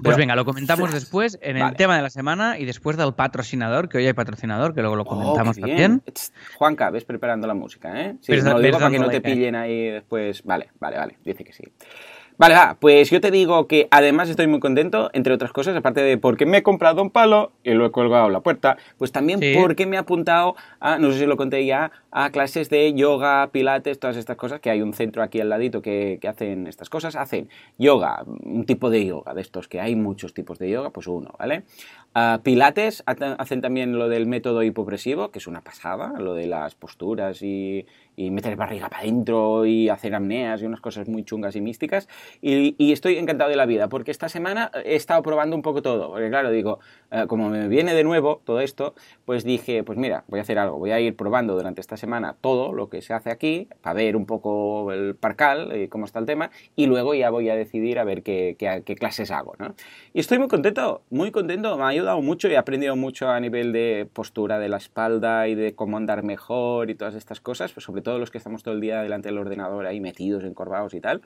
[0.00, 1.00] Pues Pero- venga, lo comentamos Flash.
[1.02, 1.76] después en el Vale.
[1.76, 5.02] tema de la semana y después del patrocinador, que hoy hay patrocinador, que luego lo
[5.02, 6.02] Oh, comentamos qué también.
[6.04, 6.14] bien.
[6.56, 8.14] Juanca, ves preparando la música, ¿eh?
[8.20, 9.20] Sí, me lo digo para que no te ¿eh?
[9.20, 10.44] pillen ahí después.
[10.44, 11.64] Vale, vale, vale, dice que sí.
[12.38, 16.02] Vale, va, pues yo te digo que además estoy muy contento, entre otras cosas, aparte
[16.02, 19.10] de porque me he comprado un palo y lo he colgado en la puerta, pues
[19.10, 19.56] también Sí.
[19.60, 23.48] porque me he apuntado a, no sé si lo conté ya, a clases de yoga,
[23.50, 26.88] pilates, todas estas cosas, que hay un centro aquí al ladito que, que hacen estas
[26.88, 30.90] cosas, hacen yoga, un tipo de yoga, de estos que hay muchos tipos de yoga,
[30.90, 31.64] pues uno, ¿vale?
[32.14, 36.74] Ah, pilates hacen también lo del método hipopresivo, que es una pasada, lo de las
[36.74, 41.54] posturas y, y meter barriga para adentro y hacer apneas y unas cosas muy chungas
[41.54, 42.08] y místicas.
[42.40, 45.80] Y, y estoy encantado de la vida, porque esta semana he estado probando un poco
[45.80, 46.08] todo.
[46.10, 46.80] Porque claro, digo,
[47.12, 48.94] eh, como me viene de nuevo todo esto,
[49.24, 52.34] pues dije, pues mira, voy a hacer algo, voy a ir probando durante esta semana
[52.40, 56.18] todo lo que se hace aquí, para ver un poco el parcal y cómo está
[56.18, 59.54] el tema, y luego ya voy a decidir a ver qué, qué- qué clases hago,
[59.58, 59.74] ¿no?
[60.14, 63.72] Y estoy muy contento, muy contento, me ayudado mucho y he aprendido mucho a nivel
[63.72, 67.84] de postura de la espalda y de cómo andar mejor y todas estas cosas, pues
[67.84, 71.00] sobre todo los que estamos todo el día delante del ordenador ahí metidos, encorvados y
[71.00, 71.22] tal.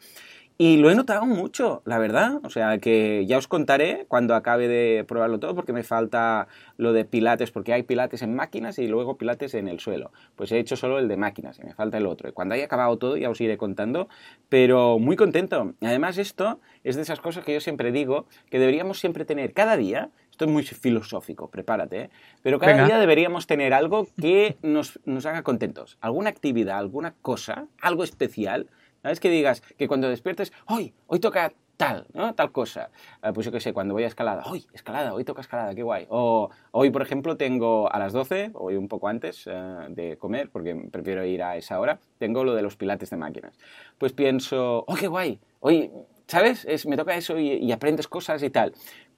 [0.58, 2.40] Y lo he notado mucho, la verdad.
[2.44, 6.92] O sea, que ya os contaré cuando acabe de probarlo todo, porque me falta lo
[6.92, 10.12] de pilates, porque hay pilates en máquinas y luego pilates en el suelo.
[10.36, 12.28] Pues he hecho solo el de máquinas y me falta el otro.
[12.28, 14.08] Y cuando haya acabado todo ya os iré contando,
[14.48, 15.74] pero muy contento.
[15.80, 19.76] Además esto es de esas cosas que yo siempre digo, que deberíamos siempre tener cada
[19.76, 22.10] día, esto es muy filosófico, prepárate, ¿eh?
[22.42, 22.86] pero cada Venga.
[22.86, 25.98] día deberíamos tener algo que nos, nos haga contentos.
[26.00, 28.68] Alguna actividad, alguna cosa, algo especial
[29.02, 29.18] ¿Sabes?
[29.18, 32.34] Que digas que cuando despiertes, hoy, hoy toca tal, ¿no?
[32.34, 32.90] Tal cosa.
[33.22, 35.82] Eh, pues yo qué sé, cuando voy a escalada, hoy, escalada, hoy toca escalada, qué
[35.82, 36.06] guay.
[36.08, 40.50] O hoy, por ejemplo, tengo a las 12, hoy un poco antes eh, de comer,
[40.50, 43.58] porque prefiero ir a esa hora, tengo lo de los pilates de máquinas.
[43.98, 45.90] Pues pienso, oh, qué guay, hoy,
[46.28, 46.64] ¿sabes?
[46.64, 48.72] Es, me toca eso y, y aprendes cosas y tal.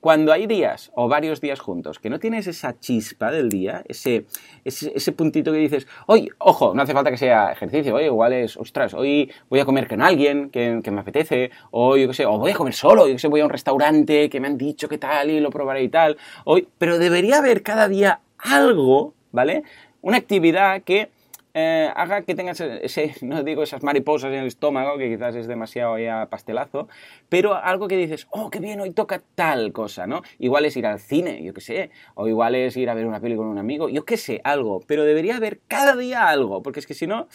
[0.04, 4.26] Cuando hay días o varios días juntos que no tienes esa chispa del día, ese,
[4.62, 8.58] ese, puntito que dices, hoy, ojo, no hace falta que sea ejercicio, hoy igual es,
[8.58, 12.26] ostras, hoy voy a comer con alguien que, que me apetece, o yo qué sé,
[12.26, 14.58] o voy a comer solo, yo qué sé, voy a un restaurante que me han
[14.58, 19.14] dicho qué tal y lo probaré y tal, hoy, pero debería haber cada día algo,
[19.32, 19.62] ¿vale?
[20.02, 21.08] Una actividad que
[21.54, 25.46] eh, haga que tengas ese, no digo esas mariposas en el estómago, que quizás es
[25.46, 26.88] demasiado ya pastelazo,
[27.28, 30.22] pero algo que dices, oh, qué bien, hoy toca tal cosa, ¿no?
[30.38, 33.20] Igual es ir al cine, yo qué sé, o igual es ir a ver una
[33.20, 36.80] peli con un amigo, yo qué sé, algo, pero debería haber cada día algo, porque
[36.80, 37.28] es que si no,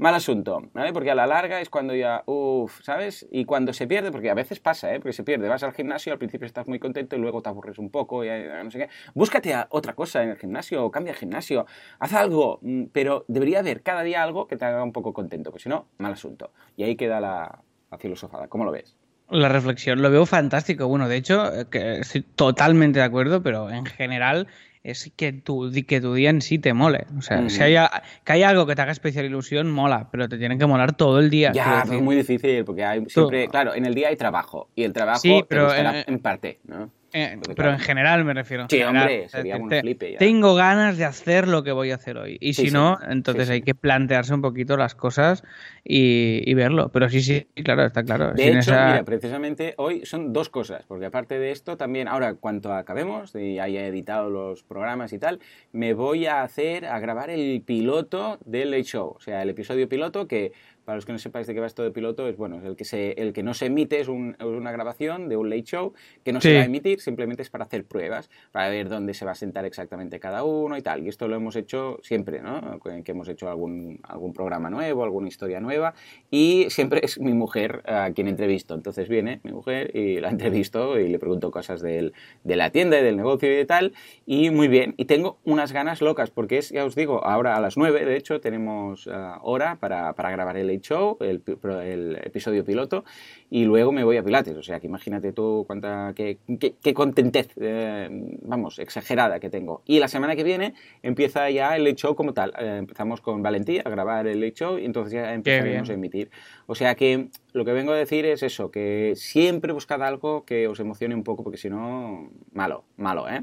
[0.00, 0.92] mal asunto, ¿vale?
[0.92, 3.28] Porque a la larga es cuando ya, uff, ¿sabes?
[3.30, 4.98] Y cuando se pierde, porque a veces pasa, ¿eh?
[4.98, 7.78] Porque se pierde, vas al gimnasio, al principio estás muy contento y luego te aburres
[7.78, 8.88] un poco, y ya no sé qué.
[9.14, 11.66] Búscate a otra cosa en el gimnasio, o cambia el gimnasio,
[11.98, 15.50] haz algo, mm, pero debería haber cada día algo que te haga un poco contento,
[15.50, 16.50] porque si no, mal asunto.
[16.76, 18.96] Y ahí queda la, la filosofada, ¿cómo lo ves?
[19.28, 20.88] La reflexión, lo veo fantástico.
[20.88, 24.48] Bueno, de hecho, eh, que estoy totalmente de acuerdo, pero en general
[24.82, 27.06] es que tu, que tu día en sí te mole.
[27.18, 27.50] O sea, Ujú.
[27.50, 30.58] si hay, a- que hay algo que te haga especial ilusión, mola, pero te tienen
[30.58, 31.52] que molar todo el día.
[31.52, 34.92] Ya, es muy difícil, porque hay siempre, claro, en el día hay trabajo, y el
[34.92, 36.90] trabajo Sí, pero, eh, en parte, ¿no?
[37.12, 37.72] Eh, pero claro.
[37.72, 38.62] en general me refiero.
[38.64, 38.96] en Sí, general.
[39.02, 40.18] hombre, sería un te- flipe ya.
[40.18, 42.36] Tengo ganas de hacer lo que voy a hacer hoy.
[42.40, 42.74] Y Sí, si sí.
[42.74, 43.54] no, entonces sí.
[43.54, 45.42] hay que plantearse un poquito las cosas
[45.84, 46.90] y, y verlo.
[46.92, 48.32] Pero sí, sí, claro, está claro.
[48.32, 52.06] De Sin hecho, esa- mira, precisamente hoy son dos cosas, porque aparte de esto, también
[52.08, 55.40] ahora cuanto acabemos y haya editado los programas y tal,
[55.72, 59.88] me voy a hacer, a grabar el piloto del Late Show, o sea, el episodio
[59.88, 60.52] piloto que
[60.90, 62.84] para los que no sepáis de qué va esto de piloto, es bueno, el que,
[62.84, 65.92] se, el que no se emite es, una grabación de un late show
[66.24, 69.24] que no se va a emitir, simplemente es para hacer pruebas, para ver dónde se
[69.24, 71.04] va a sentar exactamente cada uno y tal.
[71.04, 72.80] Y esto lo hemos hecho siempre, ¿no?
[72.80, 75.94] Que hemos hecho algún, algún programa nuevo, alguna historia nueva,
[76.28, 78.74] y siempre es mi mujer a quien entrevisto.
[78.74, 82.10] Entonces viene mi mujer y la entrevisto y le pregunto cosas de
[82.42, 83.92] la tienda y del negocio y de tal,
[84.26, 84.94] y muy bien.
[84.96, 88.16] Y tengo unas ganas locas, porque es, ya os digo, ahora a las 9, de
[88.16, 91.42] hecho, tenemos ah, hora para, para grabar el late show, el,
[91.84, 93.04] el, episodio piloto,
[93.50, 94.56] y luego me voy a Pilates.
[94.56, 98.08] O sea, que imagínate tú cuánta, qué, qué, contentez, eh,
[98.42, 99.82] vamos, exagerada que tengo.
[99.86, 102.52] Y la semana que viene empieza ya el late show como tal.
[102.58, 106.30] Eh, empezamos con Valentía a grabar el late show y entonces ya empezaremos a emitir.
[106.70, 110.68] O sea que lo que vengo a decir es eso, que siempre buscad algo que
[110.68, 113.42] os emocione un poco, porque si no, malo, malo, ¿eh?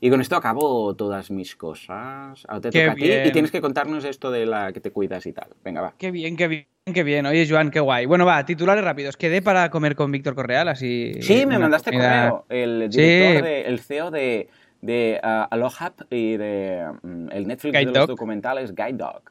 [0.00, 2.46] Y con esto acabo todas mis cosas.
[2.48, 5.26] Ahora te toca a ti y tienes que contarnos esto de la que te cuidas
[5.26, 5.48] y tal.
[5.62, 5.94] Venga, va.
[5.98, 6.66] Qué bien, qué bien.
[6.94, 8.06] Qué bien, oye Joan, qué guay.
[8.06, 9.18] Bueno, va, titulares rápidos.
[9.18, 11.12] Quedé para comer con Víctor Correal, así.
[11.20, 12.46] Sí, me mandaste correo.
[12.48, 14.48] El director, el CEO de,
[14.80, 19.30] de uh, y de mm, el Netflix de los documentales Guide Dog.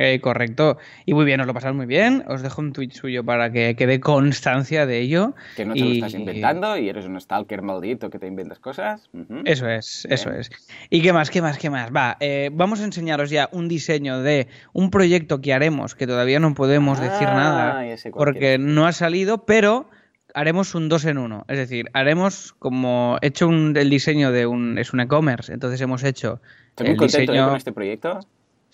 [0.00, 0.78] Eh, correcto.
[1.06, 2.22] Y muy bien, os lo pasamos muy bien.
[2.28, 5.34] Os dejo un tweet suyo para que quede constancia de ello.
[5.56, 9.10] Que no te lo estás inventando y eres un stalker maldito que te inventas cosas.
[9.44, 10.52] Eso es, eso es.
[10.88, 11.90] ¿Y qué más, qué más, qué más?
[11.90, 16.38] Va, eh, vamos a enseñaros ya un diseño de un proyecto que haremos, que todavía
[16.38, 19.90] no podemos decir ah, nada porque no ha salido, pero
[20.32, 21.44] haremos un dos en uno.
[21.48, 24.78] Es decir, haremos como hecho el diseño de un.
[24.78, 26.40] Es un e-commerce, entonces hemos hecho.
[26.68, 27.44] Estoy muy contento ¿eh?
[27.44, 28.20] con este proyecto.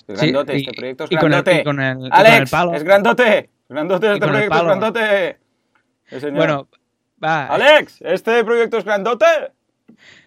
[0.07, 1.64] Es grandote, este proyecto es grandote.
[1.64, 3.51] Con el, Alex, es grandote.
[3.69, 5.38] Grandote, este proyecto es grandote.
[6.33, 6.69] bueno,
[7.23, 7.47] va.
[7.47, 9.27] Alex, ¿este proyecto es grandote?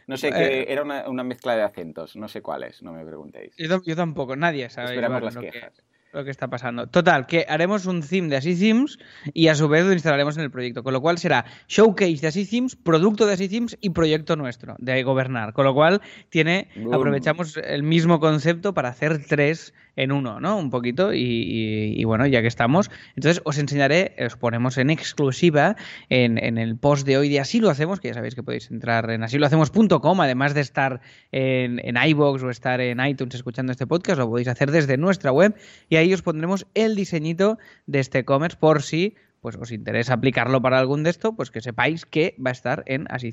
[0.07, 2.15] No sé, que eh, era una, una, mezcla de acentos.
[2.15, 3.53] No sé cuáles, no me preguntéis.
[3.57, 4.89] Yo, tampoco, nadie sabe.
[4.89, 5.83] Esperamos las quejas
[6.17, 6.87] lo que está pasando.
[6.87, 8.97] Total, que haremos un theme de Así Themes
[9.33, 10.83] y a su vez lo instalaremos en el proyecto.
[10.83, 14.75] Con lo cual será showcase de Así Themes, producto de Así Themes y proyecto nuestro
[14.79, 15.53] de gobernar.
[15.53, 20.57] Con lo cual tiene, aprovechamos el mismo concepto para hacer tres en uno, ¿no?
[20.57, 25.75] Un poquito y, bueno, ya que estamos, entonces os enseñaré, os ponemos en exclusiva
[26.09, 29.09] en, el post de hoy de Así lo hacemos, que ya sabéis que podéis entrar
[29.09, 34.19] en asílohacemos.com, además de estar en, en iVoox o estar en iTunes escuchando este podcast,
[34.19, 35.55] lo podéis hacer desde nuestra web
[35.89, 37.57] y ahí os pondremos el diseñito
[37.87, 41.61] de este e-commerce por si pues os interesa aplicarlo para algún de esto, pues que
[41.61, 43.31] sepáis que va a estar en Así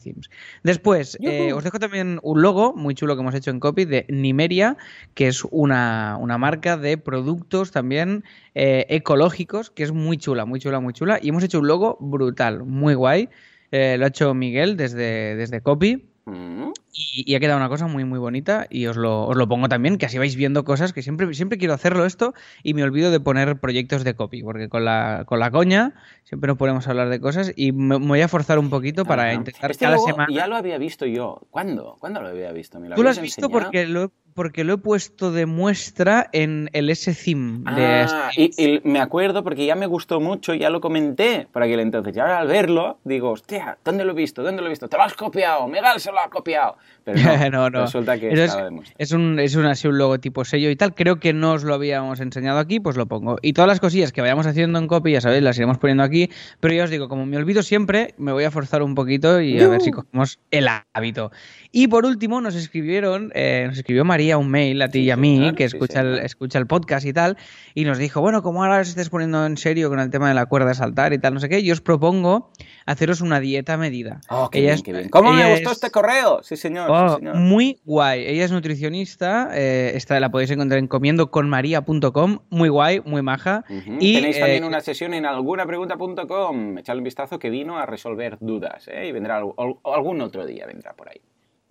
[0.62, 4.06] Después, eh, os dejo también un logo muy chulo que hemos hecho en copy de
[4.08, 4.76] Nimeria,
[5.14, 10.80] que es una, marca de productos también eh, ecológicos, que es muy chula, muy chula,
[10.80, 11.18] muy chula.
[11.22, 13.28] Y hemos hecho un logo brutal, muy guay.
[13.70, 16.13] Eh, lo ha hecho Miguel desde, desde copy.
[16.26, 16.72] Mm.
[16.92, 19.98] Y, ha quedado una cosa muy muy bonita y os lo, os lo, pongo también,
[19.98, 22.32] que así vais viendo cosas que siempre, siempre quiero hacerlo esto
[22.62, 25.92] y me olvido de poner proyectos de copy, porque con la, con la coña
[26.24, 29.34] siempre nos ponemos a hablar de cosas y me, voy a forzar un poquito para
[29.34, 30.32] intentar este cada semana...
[30.32, 31.42] Ya lo había visto yo.
[31.50, 31.96] ¿Cuándo?
[32.00, 32.78] ¿Cuándo lo había visto?
[32.94, 37.62] Tú lo has visto porque lo, porque lo he puesto de muestra en el S-Theme.
[37.66, 42.16] Ah, y, me acuerdo porque ya me gustó mucho, ya lo comenté por aquel entonces.
[42.16, 44.42] Y ahora al verlo, digo, hostia, ¿dónde lo he visto?
[44.42, 44.88] ¿Dónde lo he visto?
[44.88, 45.66] ¡Te lo has copiado!
[45.68, 46.77] ¡Miguel se lo ha copiado!
[47.05, 50.70] Pero no, no, resulta que estaba de Es un, es un, así un logotipo sello
[50.70, 50.94] y tal.
[50.94, 53.37] Creo que no os lo habíamos enseñado aquí, pues lo pongo.
[53.40, 56.31] Y todas las cosillas que vayamos haciendo en copy, ya sabéis, las iremos poniendo aquí.
[56.61, 59.61] Pero ya os digo, como me olvido siempre, me voy a forzar un poquito y
[59.61, 61.31] a ver si cogemos el hábito.
[61.76, 65.16] Y por último, nos escribieron, eh, nos escribió María un mail a ti y a
[65.16, 67.37] mí, que escucha, el, escucha el podcast y tal,
[67.74, 70.34] y nos dijo, bueno, como ahora os estés poniendo en serio con el tema de
[70.34, 72.52] la cuerda de saltar y tal, no sé qué, yo os propongo
[72.87, 74.20] haceros una dieta medida.
[74.28, 75.08] Oh, qué bien, qué bien.
[75.08, 76.44] ¿Cómo me gustó este correo?
[76.44, 78.24] Sí señor, oh, señor, Muy guay.
[78.24, 83.64] Ella es nutricionista, eh, esta la podéis encontrar en comiendoconmaria.com, muy guay, muy maja.
[83.98, 88.38] y, Tenéis también eh, una sesión en algunapregunta.com, echadle un vistazo que vino a resolver
[88.38, 89.08] dudas, ¿eh?
[89.08, 91.20] y vendrá algún otro día, vendrá por ahí.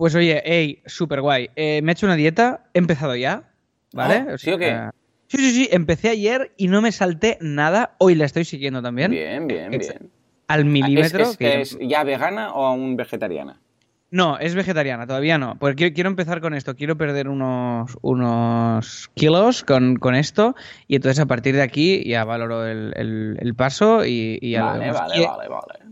[0.03, 1.49] Pues oye, hey, súper guay.
[1.55, 3.43] Eh, me he hecho una dieta, he empezado ya,
[3.93, 4.25] ¿vale?
[4.31, 4.89] Ah, ¿Sí o qué?
[5.27, 7.95] Sí, sí, sí, empecé ayer y no me salté nada.
[7.99, 9.11] Hoy la estoy siguiendo también.
[9.11, 10.11] Bien, bien, bien.
[10.49, 11.31] Al milímetro.
[11.39, 13.61] ¿Es, ya vegana o aún vegetariana?
[14.11, 15.55] No, es vegetariana, todavía no.
[15.57, 16.75] Porque quiero, empezar con esto.
[16.75, 20.53] Quiero perder unos, unos kilos con, esto.
[20.89, 25.25] Y entonces a partir de aquí ya valoro el, paso y, y ya vale, vale,
[25.25, 25.82] vale, vale.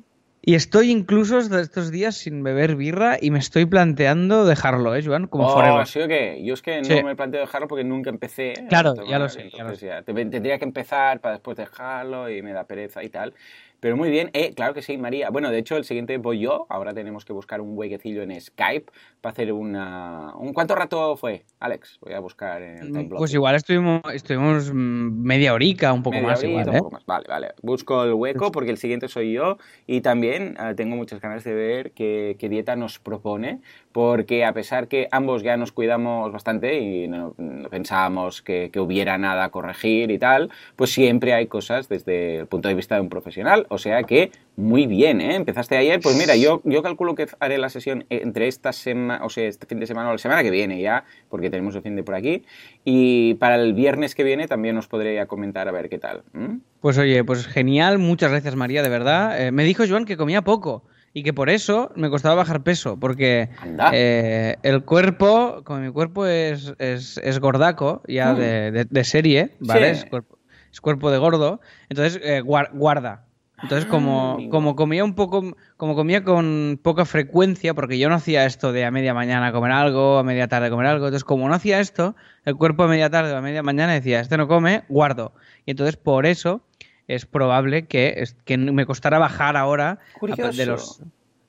[0.43, 5.27] Y estoy incluso estos días sin beber birra y me estoy planteando dejarlo, ¿eh, Joan?
[5.27, 5.85] Como oh, forever.
[5.85, 6.41] ¿sí o qué?
[6.43, 8.53] Yo es que no me planteo dejarlo porque nunca empecé.
[8.67, 9.51] Claro, ya lo sé.
[9.51, 13.35] Ya tendría que empezar para después dejarlo y me da pereza y tal.
[13.81, 15.31] Pero muy bien, eh, claro que sí, María.
[15.31, 16.67] Bueno, de hecho, el siguiente voy yo.
[16.69, 18.91] Ahora tenemos que buscar un huequecillo en Skype
[19.21, 20.35] para hacer una...
[20.37, 21.97] ¿Un ¿Cuánto rato fue, Alex?
[21.99, 23.17] Voy a buscar en el Mm, timeblog.
[23.17, 26.77] Pues igual estuvimos, estuvimos mm, media horica, un poco Media más horita, igual, un ¿eh?
[26.77, 27.05] poco más.
[27.07, 27.47] Vale, vale.
[27.63, 31.55] Busco el hueco porque el siguiente soy yo y también eh, tengo muchas ganas de
[31.55, 36.79] ver qué, qué dieta nos propone porque a pesar que ambos ya nos cuidamos bastante
[36.79, 37.33] y no,
[37.69, 42.47] pensábamos que, que hubiera nada a corregir y tal, pues siempre hay cosas desde el
[42.47, 43.65] punto de vista de un profesional.
[43.69, 45.35] O sea que muy bien, ¿eh?
[45.35, 49.29] Empezaste ayer, pues mira, yo, yo calculo que haré la sesión entre esta semana, o
[49.29, 51.95] sea, este fin de semana o la semana que viene ya, porque tenemos el fin
[51.95, 52.43] de por aquí.
[52.85, 56.23] Y para el viernes que viene también os podré comentar a ver qué tal.
[56.79, 59.41] Pues oye, pues genial, muchas gracias María, de verdad.
[59.41, 62.97] Eh, me dijo Joan que comía poco y que por eso me costaba bajar peso,
[62.99, 63.49] porque
[63.93, 68.37] eh, el cuerpo, como mi cuerpo es, es, es gordaco, ya Mm.
[68.37, 69.93] de, de- de serie, ¿vale?
[69.95, 69.99] Sí.
[70.01, 70.37] Es, cuerpo,
[70.71, 73.25] es cuerpo de gordo, entonces eh, guar- guarda.
[73.61, 78.15] Entonces, Ah, como, como comía un poco, como comía con poca frecuencia, porque yo no
[78.15, 81.47] hacía esto de a media mañana comer algo, a media tarde comer algo, entonces como
[81.47, 84.47] no hacía esto, el cuerpo a media tarde o a media mañana decía, este no
[84.47, 85.33] come, guardo.
[85.67, 86.63] Y entonces por eso
[87.07, 90.51] es probable que, es- que me costara bajar ahora Curioso.
[90.57, 91.01] de los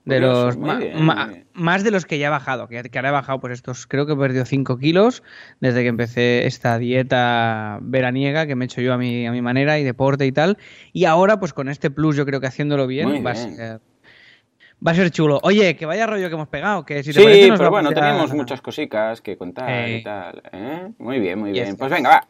[0.05, 2.97] de Curioso, los ma- bien, ma- más de los que ya he bajado, que, que
[2.97, 5.23] ahora he bajado pues estos, creo que he perdido 5 kilos
[5.61, 9.41] desde que empecé esta dieta veraniega que me he hecho yo a mi, a mi
[9.41, 10.57] manera y deporte y tal.
[10.91, 13.79] Y ahora pues con este plus yo creo que haciéndolo bien, va, A ser,
[14.85, 15.39] va a ser chulo.
[15.43, 17.91] Oye, que vaya rollo que hemos pegado, que si te Sí, parece nos pero bueno,
[17.93, 19.97] teníamos muchas cositas que contar Eh.
[19.99, 20.43] y tal.
[20.51, 20.89] ¿eh?
[20.97, 21.77] Muy bien, muy bien.
[21.77, 22.27] Pues venga, va.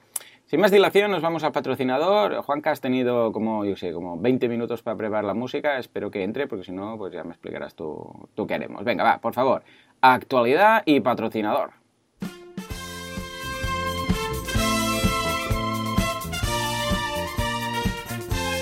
[0.54, 2.44] Sin más dilación, nos vamos al patrocinador.
[2.44, 5.80] Juanca, has tenido como, yo sé, como 20 minutos para preparar la música.
[5.80, 8.84] Espero que entre, porque si no, pues ya me explicarás tú, tú qué haremos.
[8.84, 9.64] Venga, va, por favor.
[10.00, 11.72] Actualidad y patrocinador.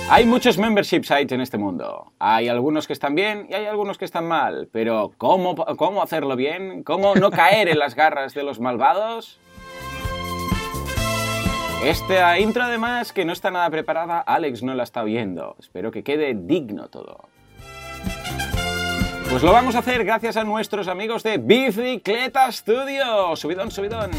[0.10, 2.14] Hay muchos membership sites en este mundo.
[2.20, 4.70] Hay algunos que están bien y hay algunos que están mal.
[4.72, 6.84] Pero ¿cómo, cómo hacerlo bien?
[6.84, 9.42] ¿Cómo no caer en las garras de los malvados?
[11.84, 15.56] Esta intro además, que no está nada preparada, Alex no la está oyendo.
[15.60, 17.28] Espero que quede digno todo.
[19.32, 23.36] Pues lo vamos a hacer gracias a nuestros amigos de Bicicleta Studio.
[23.36, 24.12] Subidón, subidón.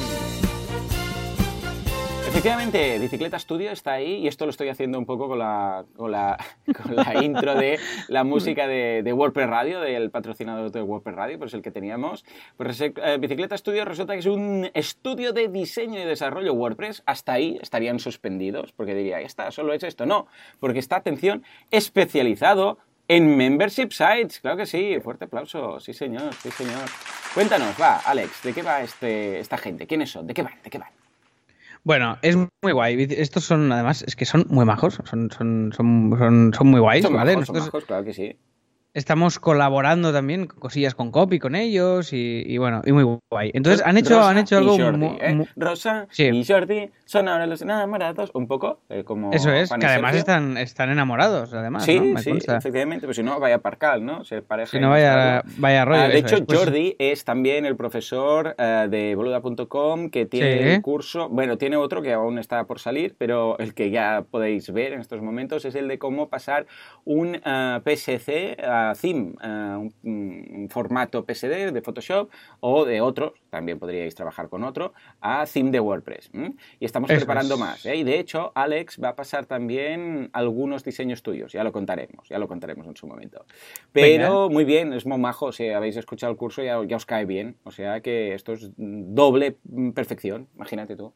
[2.32, 6.10] Efectivamente, Bicicleta Studio está ahí y esto lo estoy haciendo un poco con la, con
[6.10, 6.38] la,
[7.22, 11.70] intro de la música de, WordPress Radio, del patrocinador de WordPress Radio, pues el que
[11.70, 12.24] teníamos.
[12.56, 17.02] Pues eh, Bicicleta Studio resulta que es un estudio de diseño y desarrollo WordPress.
[17.04, 20.06] Hasta ahí estarían suspendidos, porque diría, ya está, solo es esto.
[20.06, 20.26] No,
[20.58, 24.40] porque está, atención, especializado en membership sites.
[24.40, 25.80] Claro que sí, fuerte aplauso.
[25.80, 26.88] Sí, señor, sí, señor.
[27.34, 29.86] Cuéntanos, va, Alex, ¿de qué va este, esta gente?
[29.86, 30.26] ¿Quiénes son?
[30.26, 30.54] ¿De qué van?
[30.64, 31.01] ¿De qué van?
[31.84, 33.06] Bueno, es muy guay.
[33.10, 35.00] Estos son, además, es que son muy majos.
[35.04, 37.32] Son, son, son, son, son muy guays, ¿vale?
[37.32, 38.36] majos, son Nosotros majos, claro que sí.
[38.94, 43.50] Estamos colaborando también con cosillas con copy con ellos y, y bueno, y muy guay.
[43.54, 45.46] Entonces han hecho, Rosa han hecho algo Jordi, mu- ¿eh?
[45.56, 46.24] Rosa Sí.
[46.28, 50.56] y Jordi son ahora los enamorados, un poco, eh, como Eso es, que además están,
[50.56, 52.04] están enamorados, además, Sí, ¿no?
[52.14, 52.56] Me sí, consta.
[52.58, 54.24] efectivamente, pues si no, vaya parcal, ¿no?
[54.24, 56.02] Si y no, vaya, vaya rollo.
[56.02, 56.42] Ah, de eso hecho, es.
[56.42, 60.68] Pues- Jordi es también el profesor eh, de boluda.com que tiene Sí.
[60.70, 64.70] el curso, bueno, tiene otro que aún está por salir, pero el que ya podéis
[64.72, 66.66] ver en estos momentos es el de cómo pasar
[67.04, 73.34] un eh, PSC a theme, eh, un, un formato PSD de Photoshop o de otro,
[73.50, 76.30] también podríais trabajar con otro, a theme de WordPress.
[76.32, 76.54] ¿m?
[76.80, 77.60] Y estamos Eso preparando es.
[77.60, 77.86] más.
[77.86, 77.96] ¿eh?
[77.96, 82.38] Y de hecho, Alex va a pasar también algunos diseños tuyos, ya lo contaremos, ya
[82.38, 83.44] lo contaremos en su momento.
[83.92, 87.24] Pero muy bien, es muy majo, si habéis escuchado el curso ya, ya os cae
[87.24, 91.12] bien, o sea que esto es doble mm, perfección, imagínate tú.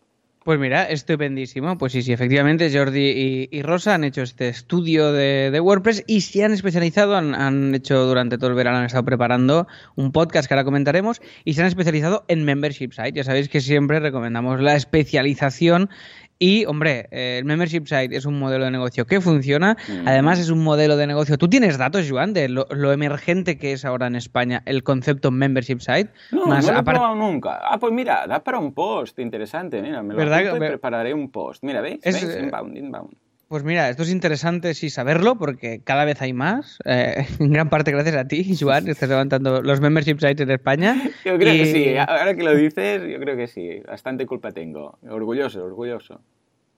[0.46, 1.76] Pues mira, estupendísimo.
[1.76, 6.20] Pues sí, sí, efectivamente, Jordi y, Rosa han hecho este estudio de, de WordPress y
[6.20, 10.46] se han especializado, han, han hecho durante todo el verano, han estado preparando un podcast
[10.46, 13.14] que ahora comentaremos y se han especializado en membership site.
[13.14, 15.90] Ya sabéis que siempre recomendamos la especialización
[16.38, 19.76] y, hombre, eh, el membership site es un modelo de negocio que funciona.
[19.88, 20.06] Mm.
[20.08, 21.38] Además, es un modelo de negocio.
[21.38, 25.30] ¿Tú tienes datos, Joan, de lo, lo emergente que es ahora en España el concepto
[25.30, 26.10] membership site?
[26.32, 27.60] No, Más no lo he probado nunca.
[27.62, 30.60] Ah, pues mira, da para un post interesante, mira, me lo ¿Verdad apunto que- y
[30.60, 31.62] ver- prepararé un post.
[31.64, 32.00] Mira, ¿veis?
[32.02, 32.34] Es, ¿Veis?
[32.36, 33.14] eh, Inbound, inbound.
[33.48, 36.78] Pues mira, esto es interesante sí saberlo porque cada vez hay más.
[36.84, 40.50] eh, en gran parte gracias a ti, Joan, que estás levantando los membership sites en
[40.50, 40.96] España.
[41.24, 44.50] Yo creo Y- que sí, ahora que lo dices, yo creo que sí, bastante culpa
[44.50, 44.98] tengo.
[45.08, 46.20] Orgulloso, orgulloso.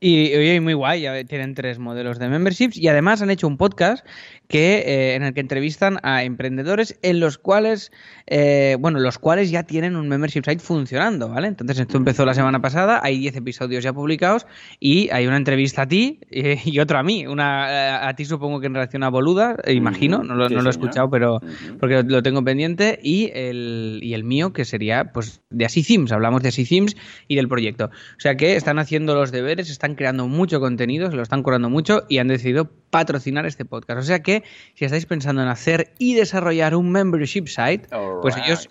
[0.01, 3.57] Y oye, muy guay, ya tienen tres modelos de memberships y además han hecho un
[3.57, 4.07] podcast
[4.47, 7.91] que, eh, en el que entrevistan a emprendedores en los cuales,
[8.27, 11.49] eh, bueno, los cuales ya tienen un membership site funcionando, ¿vale?
[11.49, 14.47] Entonces esto empezó la semana pasada, hay 10 episodios ya publicados
[14.79, 17.27] y hay una entrevista a ti eh, y otra a mí.
[17.27, 20.71] Una a ti supongo que en relación a Boluda, imagino, no lo, no lo he
[20.71, 21.41] escuchado, pero
[21.81, 26.13] porque lo tengo pendiente y el, y el mío que sería pues de Así Themes,
[26.13, 26.97] hablamos de Así Themes
[27.27, 27.87] y del proyecto.
[27.87, 31.71] O sea que están haciendo los deberes, están creando mucho contenido, se lo están curando
[31.71, 34.01] mucho y han decidido patrocinar este podcast.
[34.01, 34.43] O sea que
[34.75, 37.89] si estáis pensando en hacer y desarrollar un membership site,
[38.23, 38.69] pues ellos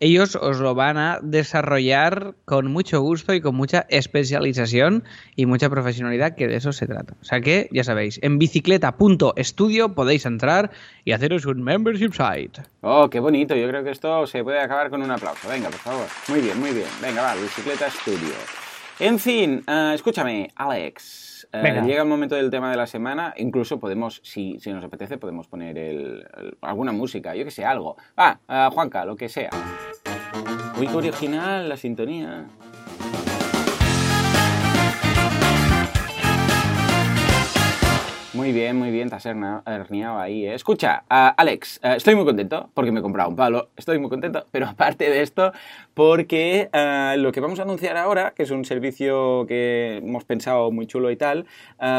[0.00, 5.04] ellos os lo van a desarrollar con mucho gusto y con mucha especialización
[5.34, 7.14] y mucha profesionalidad, que de eso se trata.
[7.20, 10.70] O sea que, ya sabéis, en bicicleta.studio podéis entrar
[11.04, 12.62] y haceros un membership site.
[12.82, 13.56] Oh, qué bonito.
[13.56, 15.48] Yo creo que esto se puede acabar con un aplauso.
[15.48, 16.06] Venga, por favor.
[16.28, 16.88] Muy bien, muy bien.
[17.02, 18.67] Venga, va, Bicicleta Studio.
[19.00, 21.46] En fin, uh, escúchame, Alex.
[21.52, 23.32] Uh, llega el momento del tema de la semana.
[23.36, 27.64] Incluso podemos, si, si nos apetece, podemos poner el, el, alguna música, yo que sé,
[27.64, 27.96] algo.
[28.16, 29.50] Ah, uh, Juanca, lo que sea.
[30.78, 32.46] Uy, qué original la sintonía.
[38.38, 40.46] Muy bien, muy bien, te has herniado ahí.
[40.46, 40.54] ¿eh?
[40.54, 44.08] Escucha, uh, Alex, uh, estoy muy contento porque me he comprado un palo, estoy muy
[44.08, 45.50] contento, pero aparte de esto,
[45.92, 50.70] porque uh, lo que vamos a anunciar ahora, que es un servicio que hemos pensado
[50.70, 51.46] muy chulo y tal,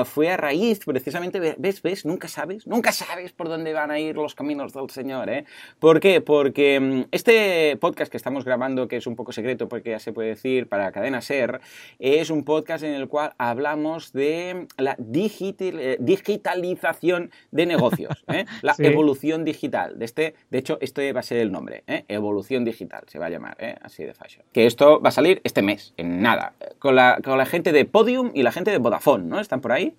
[0.06, 1.82] fue a raíz, precisamente, ¿ves?
[1.82, 2.06] ¿Ves?
[2.06, 5.44] Nunca sabes, nunca sabes por dónde van a ir los caminos del Señor, ¿eh?
[5.80, 6.22] ¿Por qué?
[6.22, 10.14] Porque um, este podcast que estamos grabando, que es un poco secreto, porque ya se
[10.14, 11.60] puede decir, para Cadena Ser,
[12.00, 15.98] es un podcast en el cual hablamos de la digital, eh,
[16.30, 18.46] digitalización de negocios, ¿eh?
[18.62, 18.86] la sí.
[18.86, 19.98] evolución digital.
[19.98, 22.06] De, este, de hecho, este va a ser el nombre, ¿eh?
[22.08, 23.76] evolución digital se va a llamar, ¿eh?
[23.82, 24.46] así de fashion.
[24.52, 27.86] Que esto va a salir este mes, en nada, con la, con la gente de
[27.86, 29.40] Podium y la gente de Vodafone, ¿no?
[29.40, 29.96] ¿Están por ahí?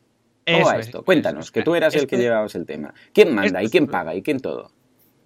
[0.47, 1.05] ¿Cómo va es, esto?
[1.05, 2.95] Cuéntanos, que tú eras el que llevabas el tema.
[3.13, 4.71] ¿Quién manda y quién paga y quién todo?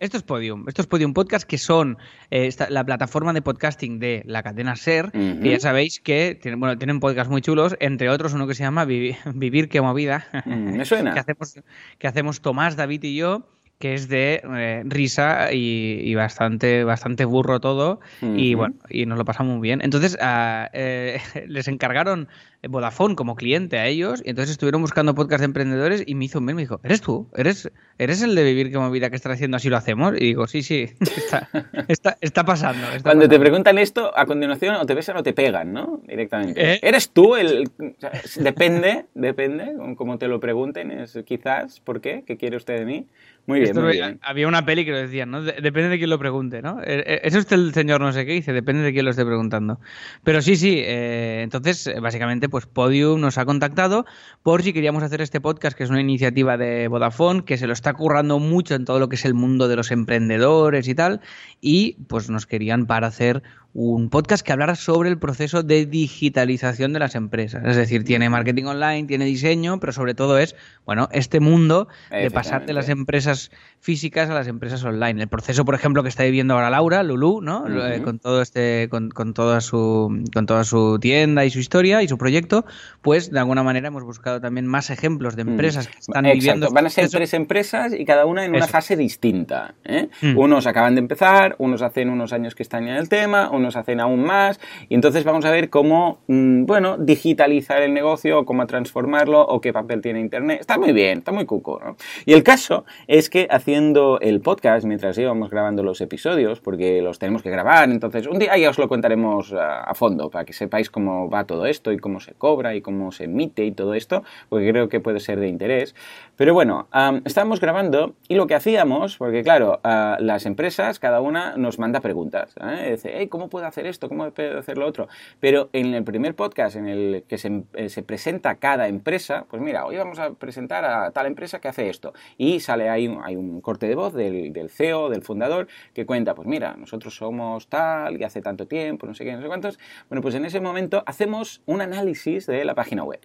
[0.01, 0.65] Esto es Podium.
[0.69, 1.97] Esto es Podium Podcast, que son
[2.31, 5.11] eh, esta- la plataforma de podcasting de la cadena Ser.
[5.13, 8.65] Que ya sabéis que tienen, bueno, tienen podcasts muy chulos, entre otros uno que se
[8.65, 10.27] llama Vivi- Vivir que movida.
[10.45, 11.13] Mm, me que suena.
[11.13, 11.55] hacemos,
[11.99, 13.47] que hacemos Tomás, David y yo,
[13.85, 18.01] que es de eh, risa y, y bastante, bastante burro todo.
[18.23, 19.81] Y bueno, y nos lo pasamos muy bien.
[19.83, 21.19] Entonces, ah, eh,
[21.49, 22.29] les encargaron
[22.67, 26.39] Vodafone como cliente a ellos, y entonces estuvieron buscando podcast de emprendedores y me hizo
[26.39, 27.29] un mail, me dijo, ¿eres tú?
[27.37, 30.15] ¿Eres, ¿Eres el de Vivir que movida que estás haciendo así lo hacemos?
[30.17, 31.51] Y digo, sí, sí, está,
[31.89, 32.87] está, está pasando.
[32.87, 33.41] está Cuando te pasando".
[33.41, 36.01] preguntan esto, a continuación o te besan o te pegan, ¿no?
[36.09, 36.73] Directamente.
[36.77, 36.81] ¿Eh?
[36.83, 37.69] ¿Eres tú el...?
[37.79, 42.25] o sea, es- depende, depende, con cómo te lo pregunten, es quizás, ¿por qué?
[42.27, 43.07] ¿Qué quiere usted de mí?
[43.47, 44.19] Muy bien, muy.
[44.23, 45.43] Había una peli que lo decían, ¿no?
[45.43, 46.81] De- depende de quién lo pregunte, ¿no?
[46.81, 49.25] Eh, eh, Eso es el señor no sé qué dice, depende de quién lo esté
[49.27, 49.81] preguntando.
[50.23, 54.07] Pero sí, sí, eh, entonces, eh, básicamente, pues Podium nos ha contactado
[54.43, 57.75] por si queríamos hacer este podcast, que es una iniciativa de Vodafone, que se lo
[57.75, 61.21] está currando mucho en todo lo que es el mundo de los emprendedores y tal,
[61.61, 63.43] y pues nos querían para hacer
[63.75, 67.65] un podcast que hablara sobre el proceso de digitalización de las empresas.
[67.67, 70.55] Es decir, tiene marketing online, tiene diseño, pero sobre todo es,
[70.87, 73.51] bueno, este mundo de pasar de las empresas
[73.81, 75.21] físicas a las empresas online.
[75.21, 77.65] El proceso, por ejemplo, que está viviendo ahora Laura, Lulu, ¿no?
[77.69, 82.01] Eh, con todo este, con, con toda su, con toda su tienda y su historia
[82.03, 82.65] y su proyecto,
[83.03, 86.71] pues de alguna manera hemos buscado también más ejemplos de empresas que están Exacto, viviendo.
[86.71, 87.19] van a ser este proceso.
[87.19, 88.69] tres empresas y cada una en una Eso.
[88.69, 89.75] fase distinta.
[89.85, 90.09] ¿eh?
[90.37, 94.01] Unos acaban de empezar, unos hacen unos años que están en el tema, unos hacen
[94.01, 99.43] aún más, y entonces vamos a ver cómo, mm, bueno, digitalizar el negocio, cómo transformarlo,
[99.43, 100.61] o qué papel tiene Internet.
[100.61, 101.81] Está muy bien, está muy cuco.
[101.85, 101.97] ¿no?
[102.27, 107.19] Y el caso es que haciendo el podcast, mientras íbamos grabando los episodios, porque los
[107.19, 110.91] tenemos que grabar, entonces un día ya os lo contaremos a, fondo, para que sepáis
[110.91, 114.23] cómo va todo esto y cómo se cobra y cómo se emite y todo esto,
[114.49, 115.95] porque creo que puede ser de interés.
[116.37, 121.57] Pero bueno, am, estábamos grabando y lo que hacíamos, porque claro, las empresas, cada una
[121.57, 122.55] nos manda preguntas.
[122.61, 122.93] ¿eh?
[122.93, 124.09] Dice, "Hey, ¿cómo puedo hacer esto?
[124.09, 125.07] ¿Cómo puedo hacer lo otro?
[125.39, 129.63] Pero en el primer podcast en el que se, eh, se presenta cada empresa, pues
[129.63, 132.13] mira, hoy vamos a presentar a tal empresa que hace esto.
[132.37, 136.49] Y sale ahí hay un corte de voz del, CEO, del fundador, que cuenta, pues
[136.49, 139.79] mira, nosotros somos tal y hace tanto tiempo, no sé qué, no sé cuántos.
[140.09, 143.21] Bueno, pues en ese momento hacemos un análisis de la página web.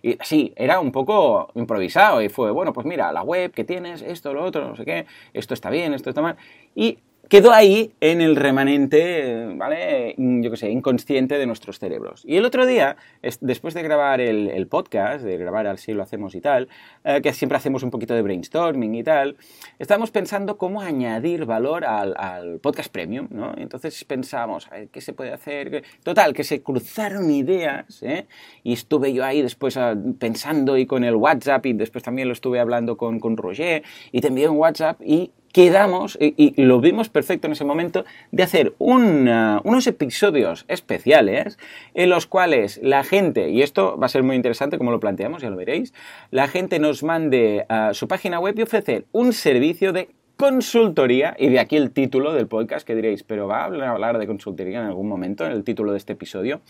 [0.00, 4.00] Y sí, era un poco improvisado y fue, bueno, pues mira, la web que tienes,
[4.00, 5.04] esto, lo otro, no sé qué,
[5.34, 6.38] esto está bien, esto está mal.
[6.74, 7.00] Y
[7.30, 10.16] quedó ahí en el remanente, ¿vale?
[10.18, 12.24] Yo qué sé, inconsciente de nuestros cerebros.
[12.26, 12.96] Y el otro día,
[13.40, 16.68] después de grabar el, podcast, de grabar al sí lo hacemos y tal,
[17.04, 19.36] eh, que siempre hacemos un poquito de brainstorming y tal,
[19.78, 23.54] estábamos pensando cómo añadir valor al, podcast premium, ¿no?
[23.56, 25.84] Entonces pensamos, a ver, ¿qué se puede hacer?
[26.02, 28.26] Total, que se cruzaron ideas, ¿eh?
[28.64, 32.32] Y estuve yo ahí después ah, pensando y con el WhatsApp y después también lo
[32.32, 37.08] estuve hablando con, con Roger y te envié un WhatsApp y quedamos, y, lo vimos
[37.08, 41.58] perfecto en ese momento, de hacer unos episodios especiales
[41.94, 45.42] en los cuales la gente, y esto va a ser muy interesante como lo planteamos,
[45.42, 45.92] ya lo veréis,
[46.30, 51.50] la gente nos mande a su página web y ofrecer un servicio de consultoría, y
[51.50, 54.86] de aquí el título del podcast, que diréis, pero va a hablar de consultoría en
[54.86, 56.62] algún momento, en el título de este episodio,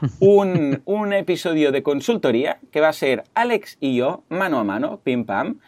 [0.18, 5.00] un, un episodio de consultoría que va a ser Alex y yo, mano a mano,
[5.04, 5.60] pim pam,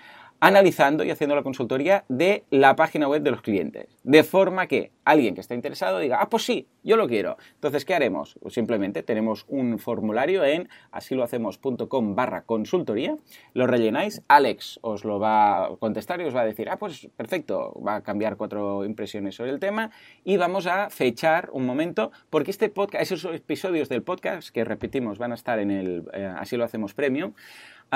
[0.45, 3.87] analizando y haciendo la consultoría de la página web de los clientes.
[4.03, 7.39] De forma que alguien que esté interesado diga, ah, pues sí, yo lo quiero.
[7.55, 8.37] Entonces, ¿qué haremos?
[8.43, 13.17] Pues simplemente tenemos un formulario en asilohacemos.com barra consultoría,
[13.55, 17.09] lo rellenáis, Alex os lo va a contestar y os va a decir, ah, pues
[17.17, 19.93] perfecto, va a cambiar cuatro impresiones sobre el tema
[20.25, 25.17] y vamos a fechar un momento, porque este podcast, esos episodios del podcast que repetimos
[25.17, 27.33] van a estar en el eh, Así lo hacemos premium,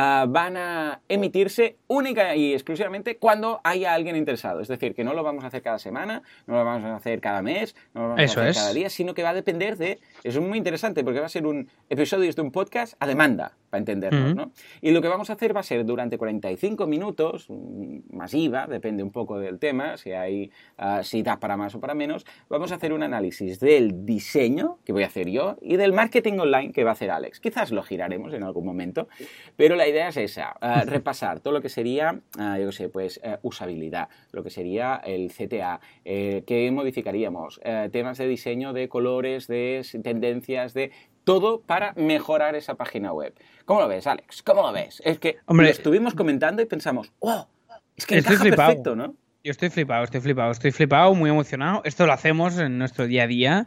[0.00, 4.60] Ah, van a emitirse única y exclusivamente cuando haya alguien interesado.
[4.60, 7.20] Es decir, que no lo vamos a hacer cada semana, no lo vamos a hacer
[7.20, 9.98] cada mes, no lo vamos a hacer cada día, sino que va a depender de...
[10.22, 13.80] Es muy interesante porque va a ser un episodio de un podcast a demanda, para
[13.80, 14.52] entendernos, ¿no?
[14.80, 19.02] Y lo que vamos a hacer va a ser durante 45 minutos, mm, masiva, depende
[19.02, 22.72] un poco del tema, si hay ah, si da para más o para menos, vamos
[22.72, 26.72] a hacer un análisis del diseño, que voy a hacer yo, y del marketing online,
[26.72, 27.40] que va a hacer Alex.
[27.40, 29.08] Quizás lo giraremos en algún momento,
[29.56, 33.20] pero la idea es esa, eh, repasar todo lo que sería, eh, yo sé, pues
[33.22, 37.60] eh, usabilidad, lo que sería el CTA, qué modificaríamos,
[37.92, 40.90] temas de diseño, de colores, de tendencias, de
[41.28, 43.34] todo para mejorar esa página web.
[43.66, 44.42] ¿Cómo lo ves, Alex?
[44.42, 45.02] ¿Cómo lo ves?
[45.04, 47.46] Es que Hombre, estuvimos comentando y pensamos, ¡oh!
[47.94, 49.14] Es que encaja perfecto, ¿no?
[49.48, 51.80] Yo estoy flipado, estoy flipado, estoy flipado, muy emocionado.
[51.84, 53.66] Esto lo hacemos en nuestro día a día.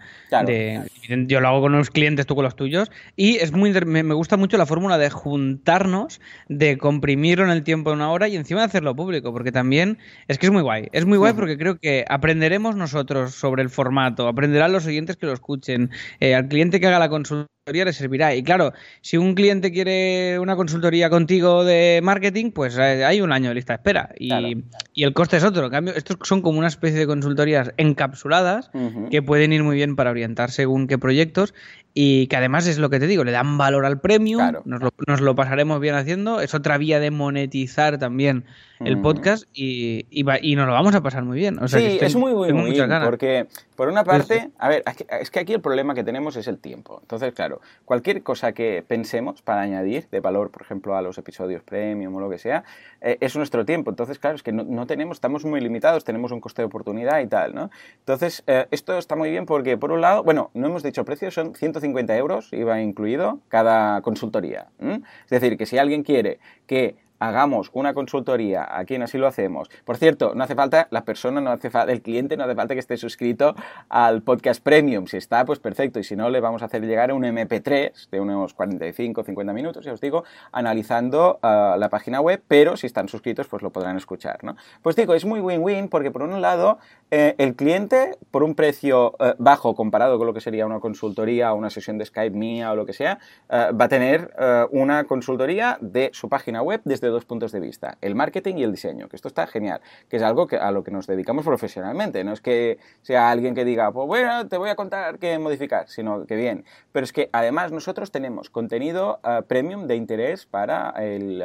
[1.26, 2.92] yo lo hago con los clientes, tú con los tuyos.
[3.16, 7.90] Y es muy me, gusta mucho la fórmula de juntarnos, de comprimirlo en el tiempo
[7.90, 10.88] de una hora y encima de hacerlo público, porque también es que es muy guay.
[10.92, 15.26] Es muy guay porque creo que aprenderemos nosotros sobre el formato, aprenderán los oyentes que
[15.26, 18.34] lo escuchen, eh, al cliente que haga la consulta le servirá.
[18.36, 23.32] Y claro, si un cliente quiere una consultoría contigo de marketing, pues eh, hay un
[23.32, 25.66] año de lista de espera y, y el coste es otro.
[25.66, 28.72] En cambio, estos son como una especie de consultorías encapsuladas
[29.12, 31.54] que pueden ir muy bien para orientar según qué proyectos
[31.94, 34.92] y que además es lo que te digo, le dan valor al premium, nos, lo,
[35.08, 38.46] nos, lo, pasaremos bien haciendo, es otra vía de monetizar también
[38.80, 41.60] el podcast y, y, nos lo vamos a pasar muy bien.
[41.68, 44.84] sí, es muy, muy, muy porque por una parte, a ver,
[45.20, 47.00] es que aquí el problema que tenemos es el tiempo.
[47.02, 47.51] Entonces, claro,
[47.86, 52.20] cualquier cosa que pensemos para añadir de valor, por ejemplo, a los episodios premium o
[52.20, 52.64] lo que sea,
[53.02, 53.90] eh, es nuestro tiempo.
[53.90, 57.28] Entonces, claro, es que no, tenemos, estamos muy limitados, tenemos un coste de oportunidad y
[57.28, 57.70] tal, ¿no?
[58.00, 61.34] Entonces, eh, esto está muy bien porque, por un lado, bueno, no hemos dicho precios,
[61.34, 64.68] son 150 euros, iba incluido, cada consultoría.
[64.80, 69.70] Es decir, que si alguien quiere que hagamos una consultoría, aquí en Así lo hacemos.
[69.86, 72.74] Por cierto, no hace falta, la persona no hace falta, el cliente no hace falta
[72.74, 73.56] que esté suscrito
[73.90, 75.06] al podcast premium.
[75.06, 76.00] Si está, pues perfecto.
[76.00, 79.86] Y si no, le vamos a hacer llegar un MP3 de unos 45, 50 minutos,
[79.86, 83.98] ya os digo, analizando ah, la página web, pero si están suscritos, pues lo podrán
[83.98, 84.56] escuchar, ¿no?
[84.82, 86.80] Pues digo, es muy win-win porque por un lado,
[87.14, 91.52] eh, el cliente, por un precio eh, bajo comparado con lo que sería una consultoría
[91.52, 94.34] o una sesión de Skype mía o lo que sea, eh, va a tener
[94.72, 98.72] una consultoría de su página web desde dos puntos de vista, el marketing y el
[98.72, 102.24] diseño, que esto está genial, que es algo que, a lo que nos dedicamos profesionalmente,
[102.24, 105.90] no es que sea alguien que diga, pues bueno, te voy a contar qué modificar,
[105.90, 110.94] sino que bien, pero es que además nosotros tenemos contenido premium de interés para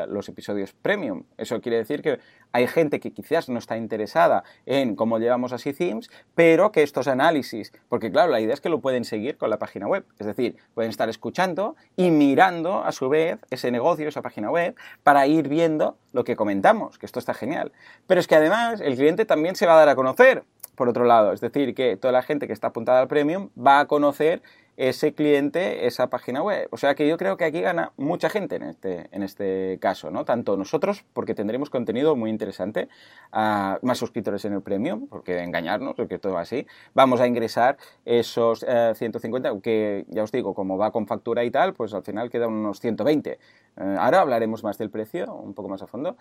[0.06, 2.20] los episodios premium, eso quiere decir que
[2.52, 7.08] hay gente que quizás no está interesada en cómo llevamos así themes, pero que estos
[7.08, 10.26] análisis, porque claro, la idea es que lo pueden seguir con la página web, es
[10.26, 15.26] decir, pueden estar escuchando y mirando a su vez ese negocio, esa página web, para
[15.26, 17.72] ir viendo lo que comentamos, que esto está genial.
[18.06, 20.44] Pero es que además el cliente también se va a dar a conocer,
[20.74, 23.80] por otro lado, es decir, que toda la gente que está apuntada al premium va
[23.80, 24.42] a conocer
[24.76, 26.68] ese cliente esa página web.
[26.70, 30.10] O sea que yo creo que aquí gana mucha gente en este, en este caso,
[30.10, 30.24] ¿no?
[30.24, 32.88] Tanto nosotros, porque tendremos contenido muy interesante,
[33.32, 38.62] uh, más suscriptores en el premium, porque engañarnos, porque todo así, vamos a ingresar esos
[38.62, 42.30] uh, 150, que ya os digo, como va con factura y tal, pues al final
[42.30, 43.38] quedan unos 120.
[43.76, 46.16] Uh, ahora hablaremos más del precio, un poco más a fondo.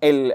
[0.00, 0.34] El,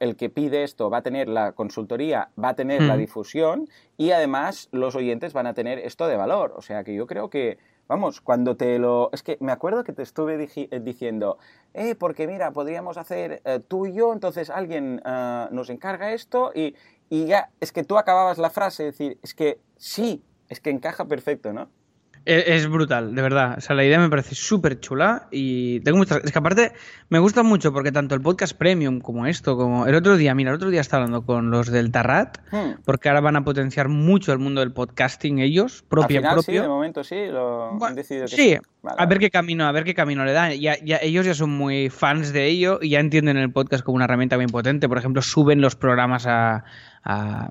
[0.00, 2.86] el, que pide esto va a tener la consultoría, va a tener mm.
[2.86, 6.54] la difusión y además los oyentes van a tener esto de valor.
[6.56, 9.10] O sea que yo creo que, vamos, cuando te lo...
[9.12, 11.38] Es que me acuerdo que te estuve eh, diciendo,
[11.74, 16.52] eh, porque mira, podríamos hacer eh, tú y yo, entonces alguien uh, nos encarga esto
[16.54, 16.74] y,
[17.10, 21.04] y ya, es que tú acababas la frase, decir, es que sí, es que encaja
[21.04, 21.68] perfecto, ¿no?
[22.24, 23.56] Es, brutal, de verdad.
[23.58, 26.22] O sea, la idea me parece súper chula y tengo muchas...
[26.24, 26.72] Es que aparte
[27.08, 30.50] me gusta mucho porque tanto el podcast premium como esto, como el otro día, mira,
[30.50, 32.82] el otro día estaba hablando con los del Tarrat, hmm.
[32.84, 36.54] porque ahora van a potenciar mucho el mundo del podcasting ellos, propio Al final, propio.
[36.54, 38.56] Sí, de momento sí, lo han decidido que sí.
[38.82, 38.96] Vale.
[38.98, 40.52] A ver qué camino, a ver qué camino le dan.
[40.58, 43.94] Ya, ya, ellos ya son muy fans de ello y ya entienden el podcast como
[43.94, 44.88] una herramienta muy potente.
[44.88, 46.64] Por ejemplo, suben los programas a,
[47.04, 47.50] a,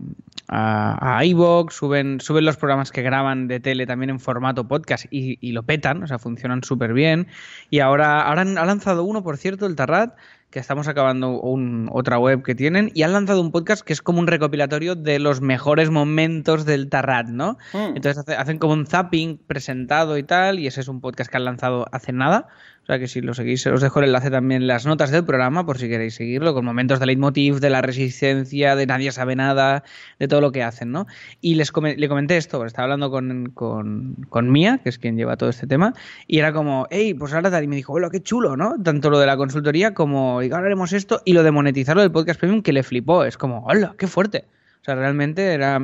[0.51, 5.05] a, a iVoox, suben, suben los programas que graban de tele también en formato podcast
[5.09, 7.27] y, y lo petan, o sea, funcionan súper bien.
[7.69, 10.13] Y ahora, ahora han, ha lanzado uno, por cierto, el Tarrat,
[10.49, 14.01] que estamos acabando un, otra web que tienen, y han lanzado un podcast que es
[14.01, 17.57] como un recopilatorio de los mejores momentos del Tarrat, ¿no?
[17.71, 17.95] Mm.
[17.95, 21.37] Entonces hace, hacen como un zapping presentado y tal, y ese es un podcast que
[21.37, 22.49] han lanzado hace nada.
[22.83, 25.23] O sea que si lo seguís, os dejo el enlace también en las notas del
[25.23, 29.35] programa por si queréis seguirlo, con momentos de leitmotiv, de la resistencia, de nadie sabe
[29.35, 29.83] nada,
[30.17, 31.05] de todo lo que hacen, ¿no?
[31.41, 35.15] Y les com le comenté esto, estaba hablando con, con, con, Mía, que es quien
[35.15, 35.93] lleva todo este tema,
[36.25, 38.75] y era como, hey, pues ahora tal, y me dijo, hola, qué chulo, ¿no?
[38.83, 42.11] Tanto lo de la consultoría como, y ahora haremos esto, y lo de monetizarlo del
[42.11, 44.45] podcast premium que le flipó, es como, hola, qué fuerte.
[44.81, 45.79] O sea, realmente era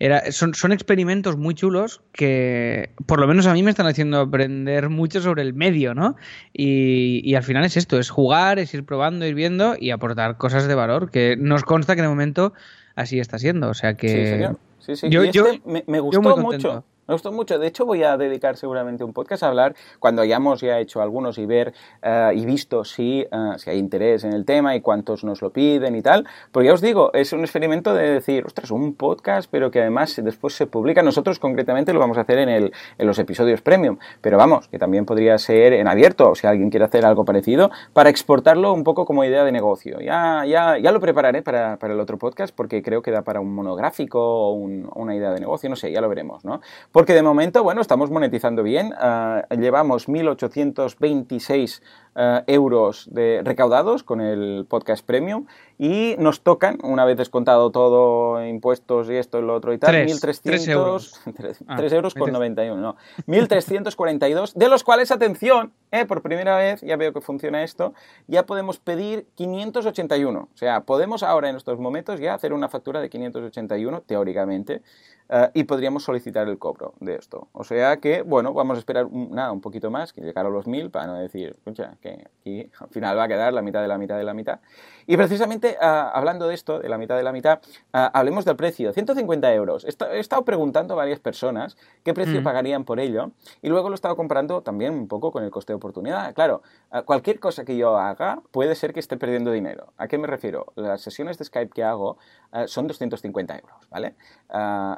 [0.00, 4.18] era, son, son experimentos muy chulos que por lo menos a mí me están haciendo
[4.20, 6.16] aprender mucho sobre el medio, ¿no?
[6.54, 10.38] Y, y al final es esto, es jugar, es ir probando, ir viendo y aportar
[10.38, 12.54] cosas de valor que nos consta que de momento
[12.96, 13.68] así está siendo.
[13.68, 14.08] O sea que...
[14.08, 14.58] Sí, señor.
[14.78, 15.10] Sí, sí.
[15.10, 16.84] Yo, y este yo, me, me, gustó mucho.
[17.10, 17.58] Me gustó mucho.
[17.58, 21.38] De hecho, voy a dedicar seguramente un podcast a hablar cuando hayamos ya hecho algunos
[21.38, 25.24] y ver uh, y visto si, uh, si hay interés en el tema y cuántos
[25.24, 26.24] nos lo piden y tal.
[26.52, 30.20] Porque ya os digo, es un experimento de decir, ostras, un podcast, pero que además
[30.22, 31.02] después se publica.
[31.02, 33.98] Nosotros concretamente lo vamos a hacer en, el, en los episodios premium.
[34.20, 37.72] Pero vamos, que también podría ser en abierto, o si alguien quiere hacer algo parecido,
[37.92, 39.98] para exportarlo un poco como idea de negocio.
[40.00, 43.40] Ya, ya, ya lo prepararé para, para el otro podcast porque creo que da para
[43.40, 46.60] un monográfico o un, una idea de negocio, no sé, ya lo veremos, ¿no?
[47.00, 48.92] Porque de momento, bueno, estamos monetizando bien.
[48.92, 51.80] Uh, llevamos 1.826
[52.14, 55.46] uh, euros de recaudados con el podcast premium
[55.78, 59.94] y nos tocan, una vez descontado todo, impuestos y esto y lo otro y tal,
[59.94, 61.20] 1.300 euros.
[61.34, 62.96] 3, ah, euros con 91, no.
[63.26, 67.94] 1.342, de los cuales, atención, eh, por primera vez, ya veo que funciona esto,
[68.26, 70.48] ya podemos pedir 581.
[70.52, 74.82] O sea, podemos ahora en estos momentos ya hacer una factura de 581, teóricamente,
[75.30, 77.46] Uh, y podríamos solicitar el cobro de esto.
[77.52, 80.48] O sea que, bueno, vamos a esperar un, nada, un poquito más, que llegar a
[80.48, 82.09] los mil, para no decir, escucha, que
[82.40, 84.60] aquí al final va a quedar la mitad de la mitad de la mitad.
[85.06, 87.60] Y precisamente uh, hablando de esto, de la mitad de la mitad,
[87.92, 88.92] uh, hablemos del precio.
[88.92, 89.84] 150 euros.
[89.84, 92.44] He estado preguntando a varias personas qué precio mm.
[92.44, 93.32] pagarían por ello
[93.62, 96.32] y luego lo he estado comparando también un poco con el coste de oportunidad.
[96.34, 96.62] Claro,
[97.04, 99.92] cualquier cosa que yo haga puede ser que esté perdiendo dinero.
[99.96, 100.66] ¿A qué me refiero?
[100.76, 102.18] Las sesiones de Skype que hago
[102.66, 104.14] son 250 euros, ¿vale?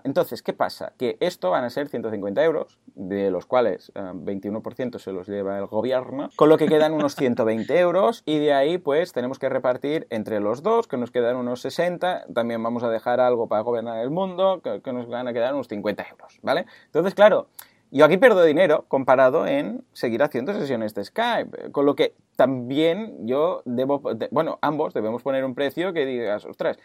[0.05, 0.93] entonces, ¿qué pasa?
[0.97, 5.59] Que esto van a ser 150 euros, de los cuales eh, 21% se los lleva
[5.59, 9.49] el gobierno, con lo que quedan unos 120 euros y de ahí pues tenemos que
[9.49, 13.63] repartir entre los dos, que nos quedan unos 60, también vamos a dejar algo para
[13.63, 16.67] gobernar el mundo, que, nos van a quedar unos 50 euros, ¿vale?
[16.87, 17.49] Entonces, claro,
[17.91, 23.27] yo aquí pierdo dinero comparado en seguir haciendo sesiones de Skype, con lo que también
[23.27, 26.79] yo debo, bueno, ambos debemos poner un precio que digas, ostras,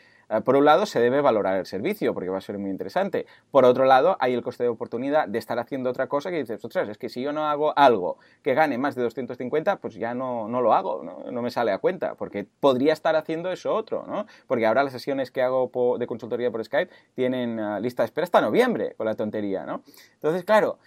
[0.43, 3.25] por un lado se debe valorar el servicio porque va a ser muy interesante.
[3.51, 6.63] Por otro lado hay el coste de oportunidad de estar haciendo otra cosa que dices,
[6.63, 10.13] ostras, es que si yo no hago algo que gane más de 250, pues ya
[10.13, 11.32] no, no lo hago, ¿no?
[11.32, 14.25] no me sale a cuenta, porque podría estar haciendo eso otro, ¿no?
[14.47, 18.25] Porque ahora las sesiones que hago de consultoría por Skype tienen uh, lista de espera
[18.25, 19.84] hasta noviembre con la tontería, ¿no?
[20.13, 20.80] Entonces, claro,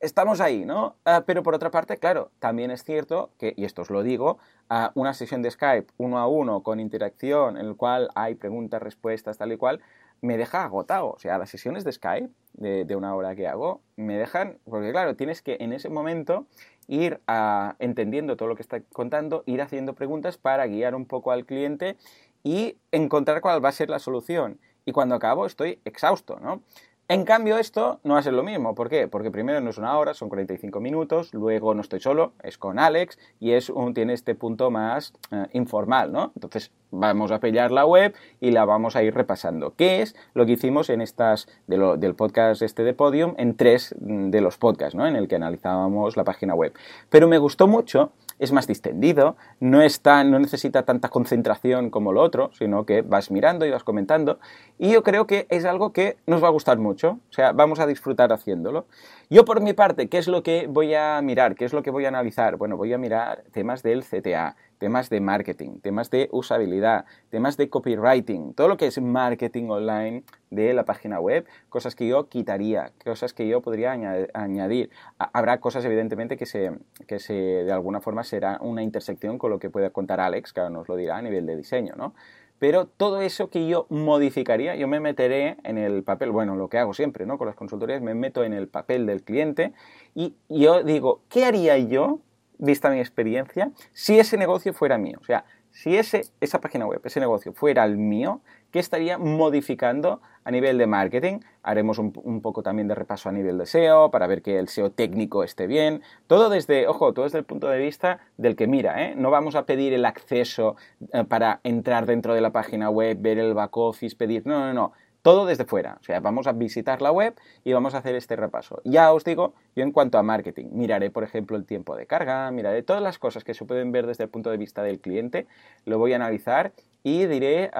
[0.00, 0.96] estamos ahí, ¿no?
[1.06, 4.38] Uh, pero por otra parte, claro, también es cierto que, y esto os lo digo,
[4.70, 8.82] uh, una sesión de Skype uno a uno con interacción en el cual hay preguntas,
[8.82, 9.80] respuestas, tal y cual,
[10.20, 11.10] me deja agotado.
[11.10, 15.16] O sea, las sesiones de Skype de, una hora que hago me dejan, porque claro,
[15.16, 16.46] tienes que en ese momento
[16.86, 21.30] ir uh, entendiendo todo lo que está contando, ir haciendo preguntas para guiar un poco
[21.30, 21.96] al cliente
[22.42, 24.58] y encontrar cuál va a ser la solución.
[24.86, 26.62] Y cuando acabo estoy exhausto, ¿no?
[27.06, 28.74] En cambio, esto no va a ser lo mismo.
[28.74, 29.08] ¿Por qué?
[29.08, 32.78] Porque primero no es una hora, son 45 minutos, luego no estoy solo, es con
[32.78, 36.32] Alex y es un, tiene este punto más eh, informal, ¿no?
[36.34, 39.74] Entonces vamos a pillar la web y la vamos a ir repasando.
[39.76, 44.40] ¿Qué es lo que hicimos en estas del podcast este de Podium en tres de
[44.40, 45.06] los podcasts, ¿no?
[45.06, 46.72] En el que analizábamos la página web.
[47.10, 52.22] Pero me gustó mucho es más distendido, no, está, no necesita tanta concentración como lo
[52.22, 54.38] otro, sino que vas mirando y vas comentando.
[54.78, 57.80] Y yo creo que es algo que nos va a gustar mucho, o sea, vamos
[57.80, 58.86] a disfrutar haciéndolo.
[59.30, 61.54] Yo por mi parte, ¿qué es lo que voy a mirar?
[61.54, 62.56] ¿Qué es lo que voy a analizar?
[62.56, 67.68] Bueno, voy a mirar temas del CTA, temas de marketing, temas de usabilidad, temas de
[67.68, 72.92] copywriting, todo lo que es marketing online de la página web, cosas que yo quitaría,
[73.04, 73.92] cosas que yo podría
[74.34, 74.90] añadir.
[75.18, 76.72] Habrá cosas evidentemente que se,
[77.06, 80.60] que se de alguna forma será una intersección con lo que puede contar Alex, que
[80.60, 82.14] ahora nos lo dirá a nivel de diseño, ¿no?
[82.58, 86.78] Pero todo eso que yo modificaría, yo me meteré en el papel, bueno, lo que
[86.78, 87.36] hago siempre, ¿no?
[87.36, 89.72] Con las consultorías, me meto en el papel del cliente
[90.14, 92.20] y yo digo, ¿qué haría yo
[92.58, 95.18] vista mi experiencia, si ese negocio fuera mío.
[95.20, 98.40] O sea, si ese, esa página web, ese negocio fuera el mío,
[98.70, 101.40] ¿qué estaría modificando a nivel de marketing?
[101.64, 104.92] Haremos un, poco también de repaso a nivel de SEO para ver que el SEO
[104.92, 106.02] técnico esté bien.
[106.28, 109.14] Todo desde, ojo, todo desde el punto de vista del que mira, ¿eh?
[109.16, 110.76] No vamos a pedir el acceso
[111.12, 114.46] eh, para entrar dentro de la página web, ver el back office, pedir.
[114.46, 114.92] No, no, no
[115.24, 115.96] todo desde fuera.
[116.02, 118.82] O sea, vamos a visitar la web y vamos a hacer este repaso.
[118.84, 122.50] Ya os digo, yo en cuanto a marketing, miraré, por ejemplo, el tiempo de carga,
[122.50, 125.46] miraré todas las cosas que se pueden ver desde el punto de vista del cliente,
[125.86, 126.74] lo voy a analizar
[127.04, 127.70] y diré,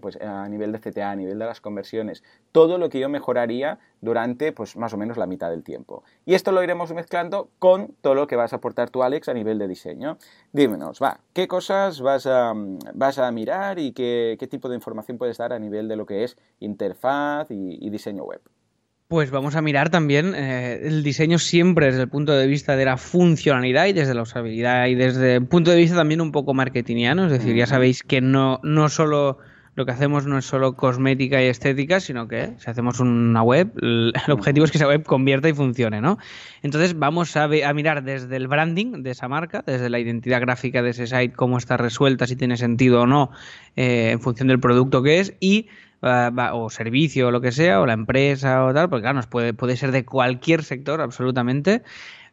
[0.00, 3.78] pues a nivel de CTA, a nivel de las conversiones, todo lo que yo mejoraría
[4.00, 6.02] durante pues más o menos la mitad del tiempo.
[6.24, 9.34] Y esto lo iremos mezclando con todo lo que vas a aportar tú, Alex, a
[9.34, 10.16] nivel de diseño.
[10.52, 12.54] Dímenos, va, ¿qué cosas vas a,
[12.94, 16.06] vas a mirar y qué, qué tipo de información puedes dar a nivel de lo
[16.06, 18.40] que es interfaz y diseño web?
[19.12, 22.86] Pues vamos a mirar también eh, el diseño siempre desde el punto de vista de
[22.86, 26.54] la funcionalidad y desde la usabilidad y desde el punto de vista también un poco
[26.54, 29.36] marketingiano, es decir, ya sabéis que no, no solo
[29.74, 33.74] lo que hacemos no es solo cosmética y estética, sino que si hacemos una web,
[33.82, 36.16] el objetivo es que esa web convierta y funcione, ¿no?
[36.62, 40.88] Entonces vamos a, mirar desde el branding de esa marca, desde la identidad gráfica de
[40.88, 43.30] ese site, cómo está resuelta, si tiene sentido o no,
[43.76, 45.68] eh, en función del producto que es, y
[46.02, 49.76] o servicio o lo que sea, o la empresa o tal, porque claro, puede, puede
[49.76, 51.82] ser de cualquier sector absolutamente.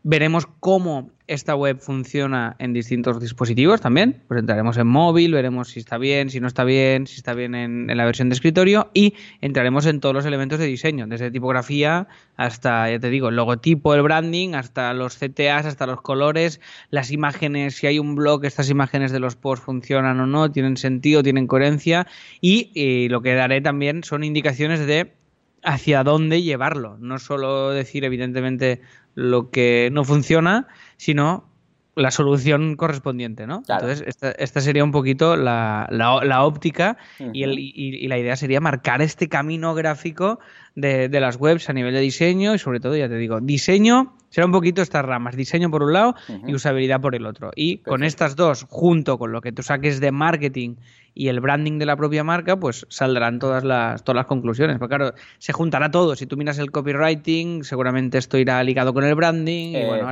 [0.03, 4.23] Veremos cómo esta web funciona en distintos dispositivos también.
[4.27, 7.53] Pues entraremos en móvil, veremos si está bien, si no está bien, si está bien
[7.53, 12.07] en, la versión de escritorio y entraremos en todos los elementos de diseño, desde tipografía
[12.37, 17.11] hasta, ya te digo, el logotipo, el branding, hasta los CTAs, hasta los colores, las
[17.11, 21.21] imágenes, si hay un blog, estas imágenes de los posts funcionan o no, tienen sentido,
[21.21, 22.07] tienen coherencia
[22.41, 25.18] y, y lo que daré también son indicaciones de
[25.63, 26.97] hacia dónde llevarlo.
[26.99, 28.81] No solo decir, evidentemente,
[29.15, 31.49] lo que no funciona, sino
[31.95, 33.61] la solución correspondiente, ¿no?
[33.67, 34.03] Entonces,
[34.37, 36.97] esta, sería un poquito la, la, óptica
[37.33, 40.39] y, el, y, la idea sería marcar este camino gráfico
[40.75, 44.15] de, de, las webs a nivel de diseño y sobre todo, ya te digo, diseño
[44.29, 46.15] será un poquito estas ramas, diseño por un lado
[46.45, 47.51] y usabilidad por el otro.
[47.55, 50.75] Y con estas dos, junto con lo que tú saques de marketing
[51.13, 54.77] y el branding de la propia marca, pues saldrán todas las, todas las conclusiones.
[54.79, 56.15] Porque claro, se juntará todo.
[56.15, 59.75] Si tú miras el copywriting, seguramente esto irá ligado con el branding.
[59.75, 60.07] y bueno,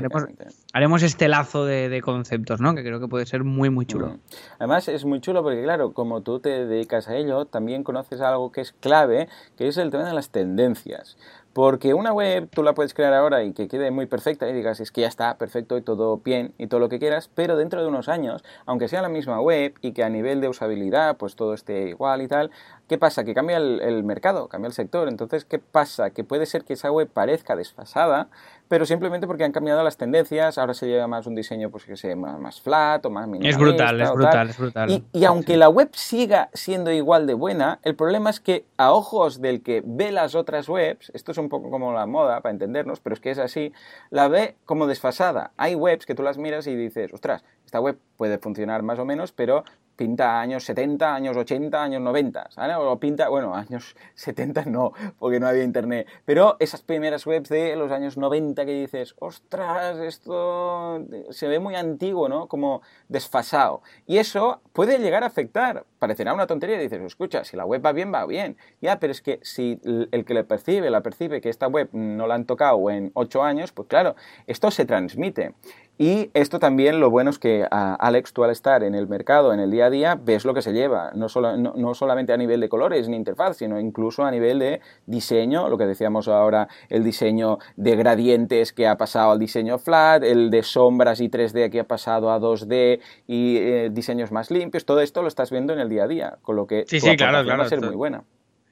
[0.74, 2.76] haremos, este lazo de, conceptos, ¿no?
[2.76, 4.18] Que creo que puede ser muy, muy chulo.
[4.60, 8.52] Además, es muy chulo porque, claro, como tú te dedicas a ello, también conoces algo
[8.52, 11.18] que es clave, que es el tema de las tendencias.
[11.58, 14.80] Porque una web tú la puedes crear ahora y que quede muy perfecta y digas,
[14.80, 17.82] es que ya está perfecto y todo bien y todo lo que quieras, pero dentro
[17.82, 21.36] de unos años, aunque sea la misma web y que a nivel de usabilidad pues
[21.36, 22.52] todo esté igual y tal,
[22.88, 23.24] ¿qué pasa?
[23.24, 25.08] Que cambia el, mercado, cambia el sector.
[25.08, 26.12] Entonces, ¿qué pasa?
[26.12, 28.30] Que puede ser que esa web parezca desfasada,
[28.68, 31.96] pero simplemente porque han cambiado las tendencias, ahora se lleva más un diseño pues que
[31.96, 35.04] sea más, flat o más Es brutal, es brutal, es brutal.
[35.14, 39.42] Y, aunque la web siga siendo igual de buena, el problema es que a ojos
[39.42, 43.00] del que ve las otras webs, esto es un poco como la moda para entendernos,
[43.00, 43.74] pero es que es así,
[44.10, 45.52] la ve como desfasada.
[45.58, 49.06] Hay webs que tú las miras y dices, ostras, esta web puede funcionar más o
[49.06, 49.64] menos, pero
[49.98, 52.78] pinta años 70, años 80, años 90, ¿sabes?
[52.80, 57.76] O pinta, bueno, años 70 no, porque no había internet, pero esas primeras webs de
[57.76, 62.48] los años 90 que dices, ostras, esto se ve muy antiguo, ¿no?
[62.48, 63.82] Como desfasado.
[64.06, 67.92] Y eso puede llegar a afectar, parecerá una tontería, dices, escucha, si la web va
[67.92, 68.56] bien, va bien.
[68.82, 72.28] Ya, pero es que si el que le percibe, la percibe que esta web no
[72.28, 75.56] la han tocado en 8 años, pues claro, esto se transmite.
[75.98, 79.60] Y esto también lo bueno es que Alex, tú al estar en el mercado, en
[79.60, 82.60] el día a día, ves lo que se lleva, no, solo, no, solamente a nivel
[82.62, 87.04] de colores ni interfaz, sino incluso a nivel de diseño, lo que decíamos ahora, el
[87.04, 91.80] diseño de gradientes que ha pasado al diseño flat, el de sombras y 3D que
[91.80, 95.80] ha pasado a 2D y eh, diseños más limpios, todo esto lo estás viendo en
[95.80, 97.96] el día a día, con lo que sí, sí, claro, claro, va a ser muy
[97.96, 98.24] buena.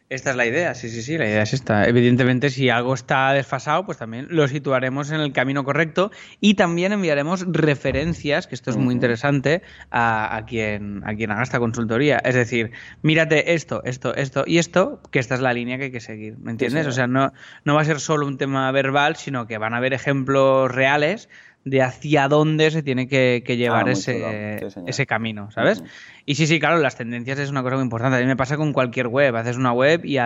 [0.07, 1.87] Esta es la idea, sí, sí, sí, la idea es esta.
[1.87, 6.93] Evidentemente, si algo está desfasado, pues también lo situaremos en el camino correcto y también
[6.93, 12.19] enviaremos referencias, que esto es muy interesante, a, quien, a quien haga esta consultoría.
[12.19, 15.91] Es decir, mírate esto, esto, esto y esto, que esta es la línea que hay
[15.91, 16.85] que seguir, ¿me entiendes?
[16.85, 17.33] o sea, no,
[17.63, 21.29] no va a ser solo un tema verbal, sino que van a haber ejemplos reales
[21.65, 25.83] de hacia dónde se tiene que, llevar ah, ese, ese camino, ¿sabes?
[26.25, 28.17] Y sí, sí, claro, las tendencias es una cosa muy importante.
[28.17, 29.35] A mí me pasa con cualquier web.
[29.35, 30.17] Haces una web y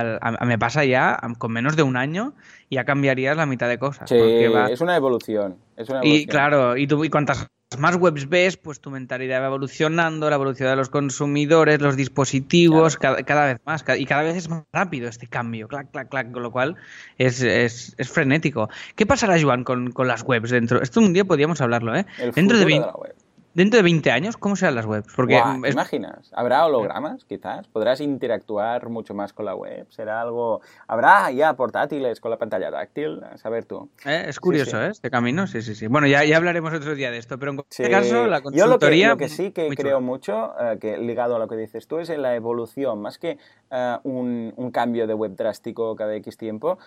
[0.46, 2.34] me pasa ya con menos de un año
[2.70, 4.10] ya cambiarías la mitad de cosas.
[4.10, 5.58] Sí, es una evolución.
[5.76, 6.22] Es una evolución.
[6.22, 10.36] Y claro, y tú y cuántas más webs ves, pues tu mentalidad va evolucionando, la
[10.36, 13.86] evolución de los consumidores, los dispositivos, cada, vez más.
[13.98, 16.76] Y cada vez es más rápido este cambio, clac, clac, clac, con lo cual
[17.18, 18.70] es, es, es frenético.
[18.96, 20.82] ¿Qué pasará, Joan, con, con, las webs dentro?
[20.82, 22.06] Esto un día podríamos hablarlo, ¿eh?
[22.34, 23.16] dentro de, de la web
[23.60, 25.12] dentro de 20 años, ¿cómo serán las webs?
[25.14, 26.32] Porque ¿te imaginas?
[26.34, 27.68] ¿Habrá hologramas, quizás?
[27.68, 29.86] ¿Podrás interactuar mucho más con la web?
[29.90, 30.62] ¿Será algo...?
[30.88, 33.22] ¿Habrá ya portátiles con la pantalla táctil?
[33.22, 33.90] A saber tú.
[34.06, 34.88] Eh, es curioso, ¿eh?
[34.92, 35.88] Este camino, sí, sí, sí.
[35.88, 39.08] Bueno, ya, ya hablaremos otro día de esto, pero en cualquier caso, la consultoría...
[39.08, 42.00] Yo lo que, sí que creo mucho, eh, que ligado a lo que dices tú,
[42.00, 43.38] es en la evolución, más que
[43.72, 46.80] eh, un, un, cambio de web drástico cada X tiempo,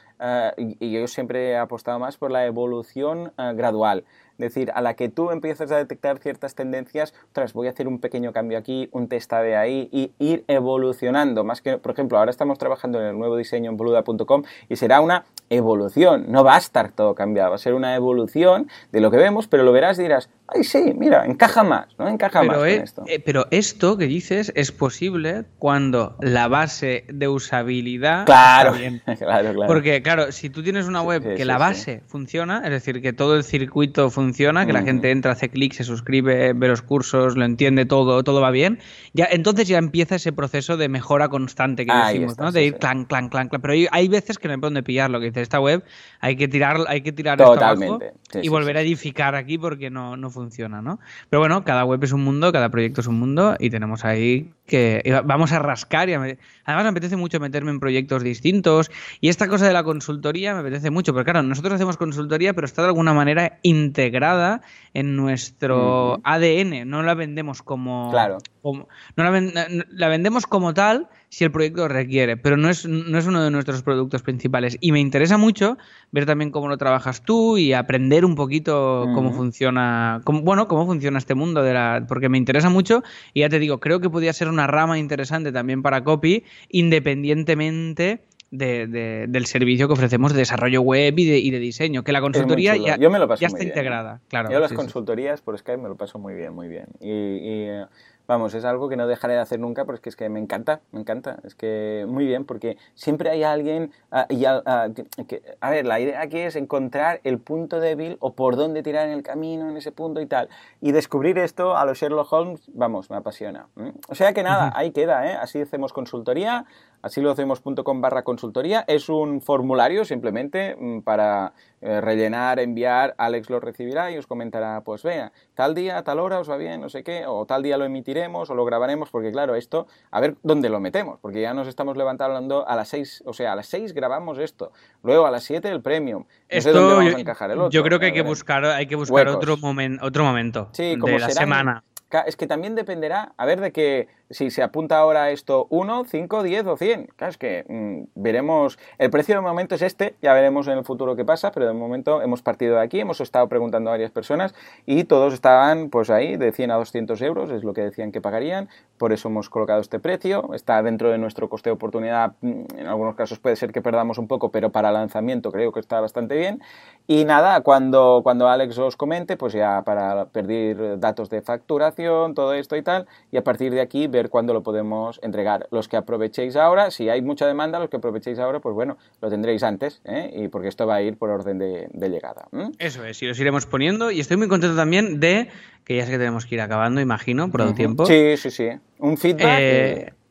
[0.57, 4.05] y, y, yo siempre he apostado más por la evolución gradual.
[4.39, 7.99] Decir, a la que tú empiezas a detectar ciertas tendencias, otras voy a hacer un
[7.99, 11.45] pequeño cambio aquí, un test de ahí y ir evolucionando.
[11.45, 15.01] Más que, por ejemplo, ahora estamos trabajando en el nuevo diseño en boluda.com y será
[15.01, 19.11] una evolución, no va a estar todo cambiado, va a ser una evolución de lo
[19.11, 22.09] que vemos, pero lo verás y dirás, ay sí, mira, encaja más, ¿no?
[22.09, 23.05] Encaja pero más con esto.
[23.07, 28.73] Eh, pero esto que dices es posible cuando la base de usabilidad claro,
[29.19, 29.67] claro, claro.
[29.67, 33.37] Porque claro, si tú tienes una web que la base funciona, es decir, que todo
[33.37, 37.45] el circuito funciona, que la gente entra, hace clic, se suscribe, ve los cursos, lo
[37.45, 38.79] entiende todo, todo va bien,
[39.13, 42.53] ya entonces ya empieza ese proceso de mejora constante que decimos, ¿no?
[42.53, 43.61] De ir clan, clan, clan, clan.
[43.61, 45.85] Pero hay, veces que no hay por dónde pillar lo que dices esta web,
[46.21, 48.13] hay que tirar, hay que tirar Totalmente.
[48.41, 50.42] y volver a edificar aquí porque no, no funciona,
[50.83, 50.99] ¿no?
[51.31, 54.53] Pero bueno, cada web es un mundo, cada proyecto es un mundo y tenemos ahí
[54.67, 56.37] que vamos a rascar y además
[56.67, 58.91] me apetece mucho meterme en proyectos distintos
[59.21, 62.65] y esta cosa de la consultoría me apetece mucho, porque claro, nosotros hacemos consultoría pero
[62.65, 64.63] está de alguna manera integrada
[64.95, 68.11] en nuestro ADN, no la vendemos como...
[68.11, 68.39] Claro.
[68.63, 68.87] no
[69.17, 73.43] la, la vendemos como tal, si el proyecto requiere, pero no es, no es uno
[73.43, 74.77] de nuestros productos principales.
[74.83, 75.79] Y me interesa mucho
[76.11, 80.85] ver también cómo lo trabajas tú y aprender un poquito cómo funciona, cómo, bueno, cómo
[80.85, 83.03] funciona este mundo de la, porque me interesa mucho
[83.33, 88.21] y ya te digo, creo que podría ser una rama interesante también para Copy, independientemente
[88.51, 92.21] de, del servicio que ofrecemos de desarrollo web y de, y de diseño, que la
[92.21, 94.21] consultoría ya, ya está integrada.
[94.29, 96.89] Claro, Yo las consultorías por Skype me lo paso muy bien, muy bien.
[97.01, 97.87] Y, y eh,
[98.33, 101.01] vamos, es algo que no dejaré de hacer nunca porque es que me encanta, me
[101.01, 101.39] encanta.
[101.45, 103.93] Es que muy bien, porque siempre hay alguien.
[104.11, 104.89] Ah, y ah,
[105.29, 109.07] que, a ver, la idea aquí es encontrar el punto débil o por dónde tirar
[109.07, 110.49] en el camino, en ese punto y tal.
[110.81, 113.67] Y descubrir esto a los Sherlock Holmes, vamos, me apasiona.
[114.09, 115.37] O sea que nada, ahí queda, ¿eh?
[115.41, 116.65] Así hacemos consultoría,
[117.03, 118.85] así lo hacemos.com barra consultoría.
[118.87, 124.83] Es un formulario simplemente mm, para eh, rellenar, enviar, Alex lo recibirá y os comentará,
[124.83, 127.77] pues vea, tal día, tal hora os va bien, no sé qué, o tal día
[127.77, 131.55] lo emitiremos o lo grabaremos, porque claro, esto, a ver dónde lo metemos, porque ya
[131.55, 134.71] nos estamos levantando a las 6, o sea, a las 6 grabamos esto,
[135.03, 136.25] luego a las 7 el premium.
[136.49, 137.71] esto, vamos a encajar el otro.
[137.71, 141.31] Yo creo que hay que buscar, hay que buscar otro, momento otro momento de la
[141.31, 141.85] semana.
[142.27, 146.43] Es que también dependerá, a ver, de que si se apunta ahora esto 1, 5,
[146.43, 147.09] 10 o 100.
[147.17, 148.79] Claro, es que mm, veremos.
[148.99, 151.73] El precio de momento es este, ya veremos en el futuro qué pasa, pero de
[151.73, 154.55] momento hemos partido de aquí, hemos estado preguntando a varias personas
[154.87, 158.21] y todos estaban pues ahí de 100 a 200 euros, es lo que decían que
[158.21, 158.69] pagarían,
[158.99, 160.53] por eso hemos colocado este precio.
[160.55, 164.19] Está dentro de nuestro coste de oportunidad, mm, en algunos casos puede ser que perdamos
[164.19, 166.63] un poco, pero para lanzamiento creo que está bastante bien.
[167.07, 172.55] Y nada, cuando, cuando Alex os comente, pues ya para pedir datos de facturación, todo
[172.55, 175.67] esto y tal, y a partir de aquí ver cuándo lo podemos entregar.
[175.71, 179.31] Los que aprovechéis ahora, si hay mucha demanda, los que aprovechéis ahora, pues bueno, lo
[179.31, 180.31] tendréis antes, ¿eh?
[180.35, 182.49] y porque esto va a ir por orden de, llegada.
[182.79, 185.49] Eso es, y los iremos poniendo, y estoy muy contento también de,
[185.85, 188.07] que ya sé que tenemos que ir acabando, imagino, por el tiempo.
[188.07, 188.69] Sí, sí, sí.
[188.99, 189.59] Un feedback.
[189.61, 190.22] Eh, Y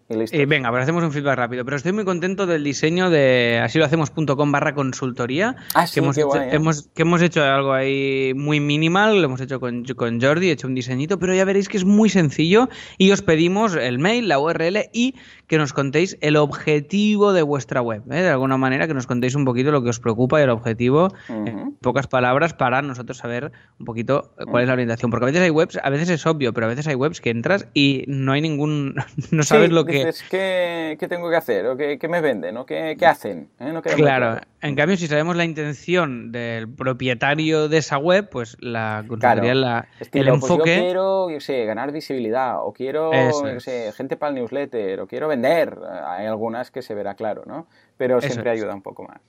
[0.48, 1.66] venga, pero hacemos un feedback rápido.
[1.66, 5.56] Pero estoy muy contento del diseño de así lo hacemos.com barra consultoría.
[5.74, 6.50] Ah, sí, que, hemos hecho, guay, ¿eh?
[6.54, 10.52] hemos, que hemos hecho algo ahí muy minimal, lo hemos hecho con, con Jordi, he
[10.52, 14.28] hecho un diseñito, pero ya veréis que es muy sencillo y os pedimos el mail,
[14.28, 15.16] la URL y
[15.52, 18.04] que nos contéis el objetivo de vuestra web.
[18.10, 18.22] ¿eh?
[18.22, 21.10] De alguna manera, que nos contéis un poquito lo que os preocupa y el objetivo,
[21.28, 21.76] en Ujú.
[21.82, 25.12] pocas palabras, para nosotros saber un poquito eh, cuál es la orientación.
[25.12, 27.32] Porque a veces hay webs, a veces es obvio, pero a veces hay webs que
[27.32, 28.96] entras y no hay ningún.
[29.32, 29.92] no sabes Sí, lo que.
[30.06, 31.66] dices, ¿qué, qué tengo que hacer?
[31.68, 32.56] ¿O qué, qué me venden?
[32.56, 33.50] ¿O qué, qué hacen?
[33.60, 33.74] ¿Eh?
[33.74, 39.04] No Claro, en cambio, si sabemos la intención del propietario de esa web, pues la
[39.08, 40.76] consultoría, la- el Estilo, pues enfoque.
[40.78, 45.08] yo quiero, yo sé, ganar visibilidad, o quiero, yo sé, gente para el newsletter, o
[45.08, 45.78] quiero vender.
[46.06, 47.68] Hay algunas que se verá claro, ¿no?
[47.98, 48.60] Pero Eso siempre es.
[48.62, 49.20] ayuda un poco más.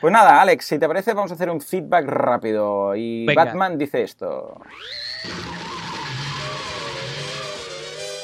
[0.00, 2.96] Pues nada, Alex, si te parece, vamos a hacer un feedback rápido.
[2.96, 3.44] Y Venga.
[3.44, 4.58] Batman dice esto.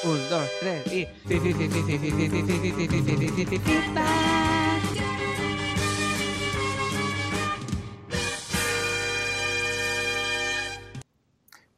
[0.04, 1.06] Un, dos, tres y.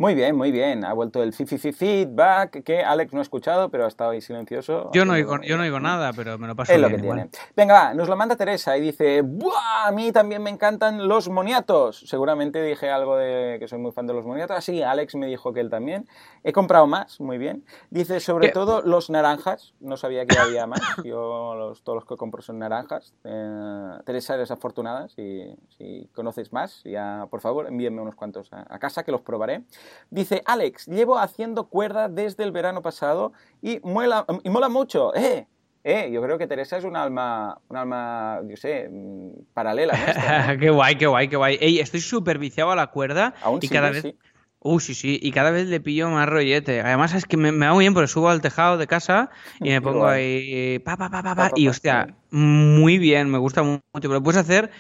[0.01, 0.85] Muy bien, muy bien.
[0.85, 4.91] Ha vuelto el fifi feedback que Alex no ha escuchado, pero ha estado ahí silencioso.
[4.93, 7.07] Yo no, oigo, yo no oigo nada, pero me lo paso Es lo bien que
[7.07, 7.29] igual.
[7.31, 7.47] tiene.
[7.57, 9.87] Venga, va, nos lo manda Teresa y dice, ¡buah!
[9.89, 11.99] A mí también me encantan los moniatos.
[12.07, 14.57] Seguramente dije algo de que soy muy fan de los moniatos.
[14.57, 16.07] Así, Alex me dijo que él también.
[16.45, 17.65] He comprado más, muy bien.
[17.91, 18.53] Dice, sobre ¿Qué?
[18.53, 19.75] todo los naranjas.
[19.81, 20.81] No sabía que había más.
[21.05, 23.15] Yo los- todos los que compro son naranjas.
[23.25, 25.09] Eh, Teresa, eres afortunada.
[25.09, 25.43] Si,
[25.77, 29.65] si conoces más, ya por favor envíenme unos cuantos a, a casa que los probaré.
[30.11, 33.33] Dice, Alex, llevo haciendo cuerda desde el verano pasado
[33.63, 35.15] y mola, y mola mucho.
[35.15, 35.47] ¡Eh!
[35.85, 39.97] Eh, yo creo que Teresa es un alma, un alma, yo sé, mm, paralela.
[39.97, 40.59] nuestra, ¿no?
[40.61, 41.59] qué guay, qué guay, qué guay.
[41.61, 44.03] Ey, estoy súper viciado a la cuerda Aún y sigue, cada vez.
[44.03, 44.17] sí.
[44.61, 46.81] Uh, sí, sí, y cada vez le pillo más rollete.
[46.81, 49.31] Además es que me, me hago bien porque subo al tejado de casa
[49.61, 52.37] y me pongo ahí pa, pa, pa, pa, Pa, y hostia, sí.
[52.37, 53.81] muy bien, me gusta mucho.
[53.95, 54.71] Pero puedes hacer,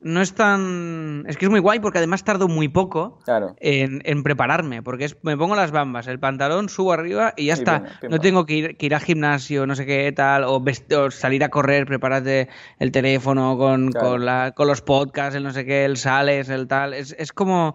[0.00, 1.24] no es tan...
[1.26, 3.56] Es que es muy guay porque además tardo muy poco Claro.
[3.60, 7.54] en, en prepararme, porque es, me pongo las bambas, el pantalón, subo arriba y ya
[7.54, 7.82] Y está.
[8.08, 11.10] no tengo que ir, que ir al gimnasio, no sé qué tal, o, vest- o
[11.10, 14.10] salir a correr, prepárate el teléfono con, Claro.
[14.10, 16.92] con, la- con los podcasts, el no sé qué, el sales, el tal.
[16.94, 17.74] Es, es como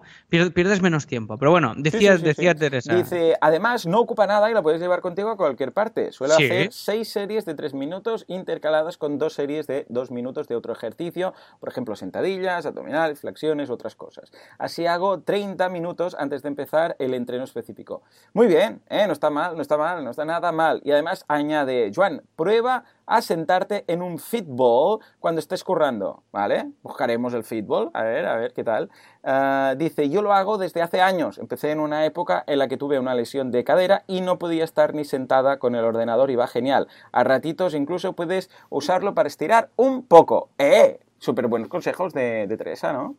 [0.52, 1.38] pierdes menos tiempo.
[1.38, 2.58] Pero bueno, Sí, decía, sí, sí, decía sí.
[2.58, 2.94] Teresa.
[2.94, 6.12] Dice, además no ocupa nada y la puedes llevar contigo a cualquier parte.
[6.12, 10.56] Suele hacer seis series de tres minutos intercaladas con dos series de dos minutos de
[10.56, 14.32] otro ejercicio, por ejemplo, sentadillas, abdominales, flexiones, otras cosas.
[14.58, 18.02] Así hago 30 minutos antes de empezar el entreno específico.
[18.32, 19.06] Muy bien, ¿eh?
[19.06, 20.80] no está mal, no está mal, no está nada mal.
[20.84, 26.70] Y además añade, Joan, prueba a sentarte en un fitball cuando estés currando, ¿vale?
[26.82, 28.90] Buscaremos el fitball, a ver, a ver qué tal.
[29.24, 31.38] Ah, dice, yo lo hago desde hace años.
[31.38, 34.64] Empecé en una época en la que tuve una lesión de cadera y no podía
[34.64, 36.88] estar ni sentada con el ordenador y va genial.
[37.12, 40.50] A ratitos incluso puedes usarlo para estirar un poco.
[40.58, 41.00] ¡Eh!
[41.18, 43.16] Súper buenos consejos de, de Teresa, ¿no?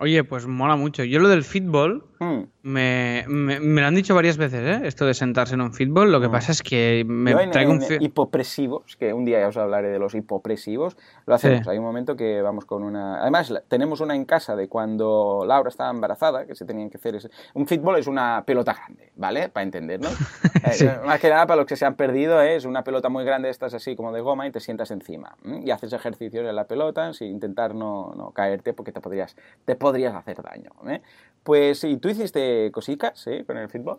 [0.00, 1.04] Oye, pues mola mucho.
[1.04, 2.44] Yo lo del fútbol Hmm.
[2.62, 4.86] me, me, me lo han dicho varias veces, ¿eh?
[4.86, 6.10] Esto de sentarse en un fútbol.
[6.10, 7.36] Lo que pasa es que me Mm.
[7.36, 7.82] Yo en, traigo un...
[7.82, 11.64] en hipopresivos, que un día ya os hablaré de los hipopresivos, lo hacemos.
[11.64, 11.68] Sí.
[11.70, 13.20] Hay un momento que vamos con una...
[13.20, 17.16] Además, tenemos una en casa de cuando Laura estaba embarazada, que se tenían que hacer...
[17.16, 19.48] ese- Un fútbol es una pelota grande, ¿vale?
[19.50, 20.14] Para entendernos.
[20.66, 20.86] Eh, Sí.
[21.04, 22.56] Más que nada, para los que se han perdido, ¿eh?
[22.56, 25.36] es una pelota muy grande, estas así como de goma, y te sientas encima.
[25.44, 25.60] ¿m?
[25.64, 29.76] Y haces ejercicios en la pelota sin intentar no, no caerte porque te podrías, te
[29.86, 30.70] podrías hacer daño.
[30.88, 31.00] ¿eh?
[31.44, 33.44] Pues, ¿y tú hiciste cositas ¿sí?
[33.46, 33.98] con el fútbol?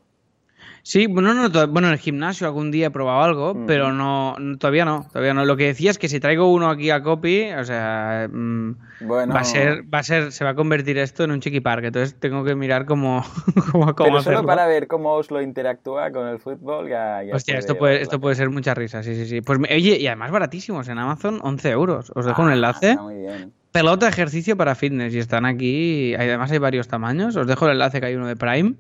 [0.84, 3.66] Sí, bueno, no, bueno, en el gimnasio algún día he probado algo, Ujú.
[3.68, 5.46] pero no, no- todavía no, todavía no.
[5.46, 8.72] Lo que decía es que si traigo uno aquí a copy, o sea, mm,
[9.02, 11.60] Bueno, va a ser, va a ser, se va a convertir esto en un chiqui
[11.62, 13.24] park, entonces tengo que mirar cómo,
[13.72, 17.22] cómo, cómo Pero solo para ver cómo os lo interactúa con el fútbol, ya.
[17.24, 19.42] ya Hostia, esto puede, esto puede ser mucha risa, sí, sí, sí.
[19.42, 22.12] Pues oye, y además baratísimos, en Amazon 11 euros.
[22.16, 22.92] Os dejo un Ah, enlace.
[22.92, 23.54] está muy bien.
[23.72, 27.36] Pelota ejercicio para fitness y están aquí, además hay varios tamaños.
[27.36, 28.74] Os dejo el enlace que hay uno de Prime.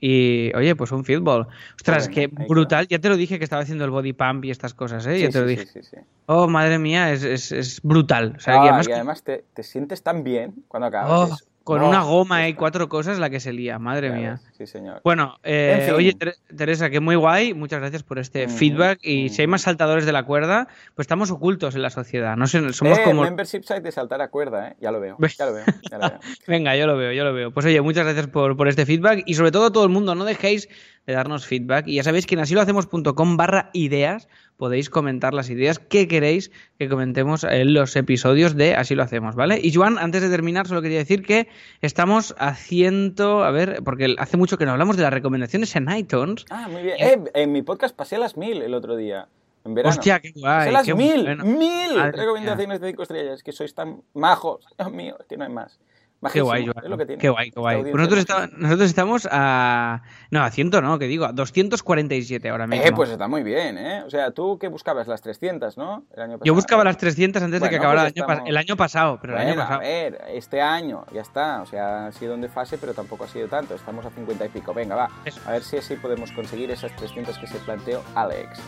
[0.00, 1.48] Y oye, pues un fútbol.
[1.74, 2.86] Ostras, ahí brutal.
[2.86, 5.18] Ya te lo dije que estaba haciendo el body pump y estas cosas, ¿eh?
[5.18, 5.66] ya Sí, te lo sí, dije.
[5.66, 5.96] sí, sí, sí.
[6.26, 8.34] Oh, madre mía, es, es, es brutal.
[8.36, 11.32] O sea, Ah, y además, y además te, te sientes tan bien cuando acabas.
[11.32, 11.36] oh,
[11.68, 14.40] con oh, una goma y cuatro cosas la que se lía, madre mía.
[14.56, 15.02] Sí, señor.
[15.04, 15.94] Bueno, eh, En fin.
[15.96, 17.52] oye, Ter- Teresa, que muy guay.
[17.52, 18.98] Muchas gracias por este Mm, feedback.
[19.02, 19.50] Y si hay mm.
[19.50, 22.38] más saltadores de la cuerda, pues estamos ocultos en la sociedad.
[22.38, 23.20] No sé, somos eh, como.
[23.22, 24.76] membership site de saltar a cuerda, ¿eh?
[24.80, 26.18] Ya lo veo, ya lo veo, ya lo veo.
[26.48, 27.50] Venga, yo lo veo, yo lo veo.
[27.50, 30.24] Pues oye, muchas gracias por, por este feedback y sobre todo todo el mundo, no
[30.24, 30.70] dejéis
[31.08, 31.88] de darnos feedback.
[31.88, 34.28] Y ya sabéis que en asilohacemos.com barra ideas
[34.58, 39.34] podéis comentar las ideas que queréis que comentemos en los episodios de Así lo hacemos,
[39.34, 39.58] ¿vale?
[39.62, 41.48] Y Joan, antes de terminar, solo quería decir que
[41.80, 46.44] estamos haciendo, a ver, porque hace mucho que no hablamos de las recomendaciones en iTunes.
[46.50, 46.96] Ah, muy bien.
[46.98, 49.28] Eh, en mi podcast pasé las mil el otro día.
[49.64, 49.94] en verano.
[49.94, 50.64] Hostia, qué guay.
[50.64, 51.44] Son las qué mil, bueno.
[51.46, 54.66] mil Madre recomendaciones de cinco estrellas, que sois tan majos.
[54.78, 55.80] Dios mío, es que no hay más.
[56.32, 56.90] Qué guay, es Joan.
[56.90, 57.20] lo que tiene.
[57.20, 57.82] Qué guay, qué guay.
[57.82, 60.02] Pues nosotros, esta- nosotros estamos a.
[60.32, 62.84] No, a 100 no, que digo, a 247 ahora mismo.
[62.84, 64.02] Eh, pues está muy bien, ¿eh?
[64.04, 66.04] O sea, tú que buscabas las 300, ¿no?
[66.16, 66.54] El año Yo pasado.
[66.56, 69.18] buscaba las 300 antes de que Bueno, acabara pues el, año, estamos- el año pasado,
[69.20, 69.80] pero el año Bueno, a pasado.
[69.80, 71.62] ver, este año, ya está.
[71.62, 73.74] O sea, ha sido un desfase, pero tampoco ha sido tanto.
[73.76, 74.74] Estamos a 50 y pico.
[74.74, 75.08] Venga, va.
[75.24, 75.40] Eso.
[75.46, 78.58] A ver si así podemos conseguir esas 300 que se planteó Alex.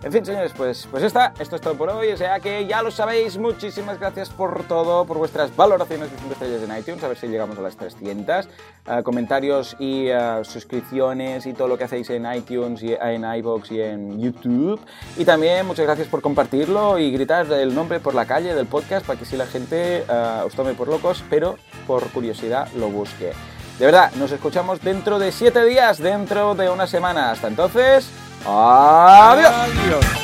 [0.00, 1.34] En fin, señores, pues, pues está.
[1.40, 2.12] Esto es todo por hoy.
[2.12, 3.36] O sea que ya lo sabéis.
[3.36, 7.02] Muchísimas gracias por todo, por vuestras valoraciones de 5 estrellas en iTunes.
[7.02, 8.48] A ver si llegamos a las 300.
[8.86, 13.72] Ah, comentarios y ah, suscripciones y todo lo que hacéis en iTunes, y en iBox
[13.72, 14.80] y en YouTube.
[15.16, 19.04] Y también muchas gracias por compartirlo y gritar el nombre por la calle del podcast
[19.04, 21.56] para que si la gente ah, os tome por locos, pero
[21.88, 23.32] por curiosidad lo busque.
[23.80, 27.30] De verdad, nos escuchamos dentro de 7 días, dentro de una semana.
[27.30, 28.10] Hasta entonces,
[28.46, 29.52] adiós.
[29.52, 30.18] Adiós.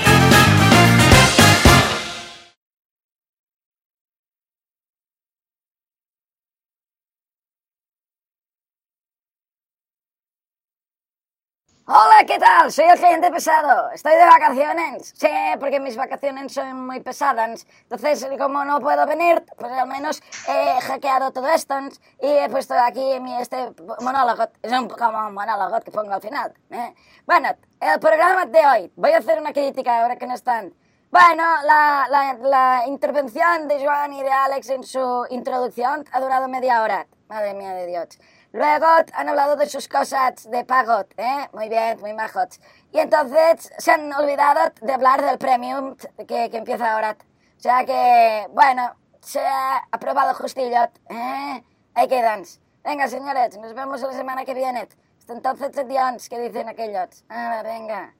[11.86, 12.72] Hola, ¿qué tal?
[12.72, 13.90] Soy el cliente pesado.
[13.90, 15.12] Estoy de vacaciones.
[15.14, 15.28] Sí,
[15.60, 17.66] porque mis vacaciones son muy pesadas.
[17.82, 21.74] Entonces, como no puedo venir, pues al menos he hackeado todo esto
[22.22, 24.44] y he puesto aquí mi este monólogo.
[24.62, 26.54] Es un, como un monólogo que pongo al final.
[26.70, 26.94] ¿eh?
[27.26, 27.50] Bueno,
[27.92, 28.92] el programa de hoy.
[28.96, 30.72] Voy a hacer una crítica ahora que no están.
[31.10, 36.48] Bueno, la, la, la intervención de Joan y de Alex en su introducción ha durado
[36.48, 37.06] media hora.
[37.28, 38.18] Madre mía de Dios.
[38.52, 41.48] Luego han hablado de sus cosas de pagot, ¿eh?
[41.52, 42.58] Muy bien, muy majos.
[42.90, 45.94] Y entonces se han olvidado de hablar del premium
[46.26, 47.18] que, que empieza ahora.
[47.58, 51.62] O sea que, bueno, se ha aprobado justillo, ¿eh?
[51.94, 52.44] Ahí quedan.
[52.82, 54.88] Venga, señores, nos vemos la semana que viene.
[55.24, 57.24] Hasta entonces, adiós, que dicen aquellos.
[57.30, 58.14] Ah, venga.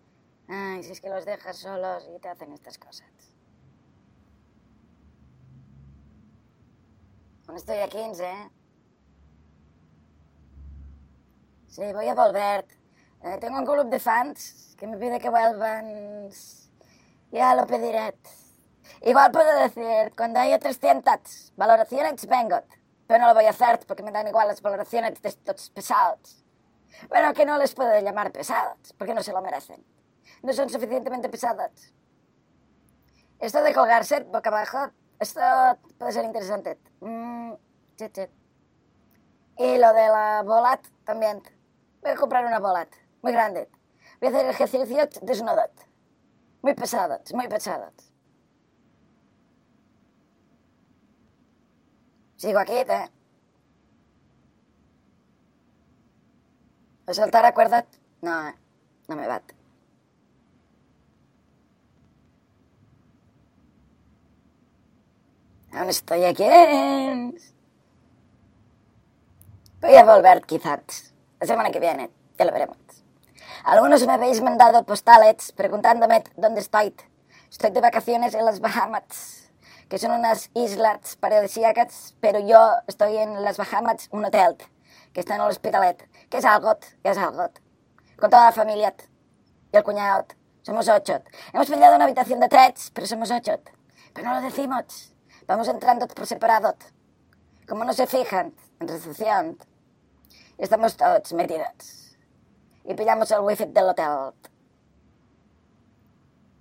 [0.48, 3.11] Ay, si es que los dejas solos y te hacen estas cosas.
[7.44, 8.50] Bueno, estoy a 15, ¿eh?
[11.66, 12.66] Sí, voy a volver.
[13.22, 16.30] Eh, tengo un club de fans que me pide que vuelvan.
[17.32, 18.16] Ya lo pediré.
[19.02, 22.62] Igual puedo decir, cuando haya 300 valoraciones, vengo.
[23.07, 26.43] Pero no lo voy a hacer porque me dan igual las valoraciones de estos pesados.
[27.09, 29.84] Bueno, que no les puedo llamar pesados, porque no se lo merecen.
[30.42, 31.92] No son suficientemente pesados.
[33.38, 35.40] Esto de colgarse boca abajo, esto
[35.99, 36.78] puede ser interesante.
[37.01, 37.53] Mm.
[39.57, 41.42] Y lo de la bolat también.
[42.03, 42.88] Voy a comprar una bolat
[43.22, 43.68] muy grande.
[44.20, 45.70] Voy a hacer ejercicios desnudos.
[46.62, 47.92] Muy pesados, muy pesados.
[52.36, 53.11] Sigo aquí, ¿eh?
[57.07, 57.86] A saltar a cuerda?
[58.22, 58.55] No, eh,
[59.09, 59.55] no me bate.
[65.72, 66.44] Aún estoy aquí.
[69.80, 72.78] Voy a volver quizás la semana que viene, ya lo veremos.
[73.64, 76.94] Algunos me habéis mandado postales preguntándome dónde estoy.
[77.50, 79.50] Estoy de vacaciones en las Bahamas,
[79.88, 84.57] que son unas islas paradisíacas, pero yo estoy en las Bahamas, un hotel,
[85.12, 87.49] que está en el Hospitalet, que es algo, que es algo.
[88.18, 88.93] Con toda la familia
[89.72, 90.26] y el cuñado.
[90.62, 91.22] Somos ocho.
[91.53, 93.61] Hemos pillado una habitación de tres, pero somos ocho.
[94.12, 95.14] Pero no lo decimos.
[95.47, 96.74] Vamos entrando por separado.
[97.68, 99.59] Como no se fijan en recepción,
[100.59, 102.16] estamos todos metidos.
[102.82, 104.32] Y pillamos el wifi del hotel.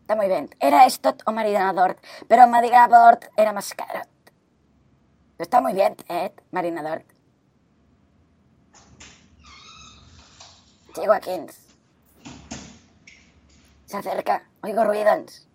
[0.01, 0.51] Está muy bien.
[0.59, 1.97] Era esto o marinador,
[2.27, 4.01] pero marinador era más caro.
[5.39, 6.31] Está muy bien, ¿eh?
[6.51, 7.12] Marinador.
[10.95, 11.31] Llego aquí.
[13.85, 14.43] Se acerca.
[14.61, 15.47] Oigo ruidos.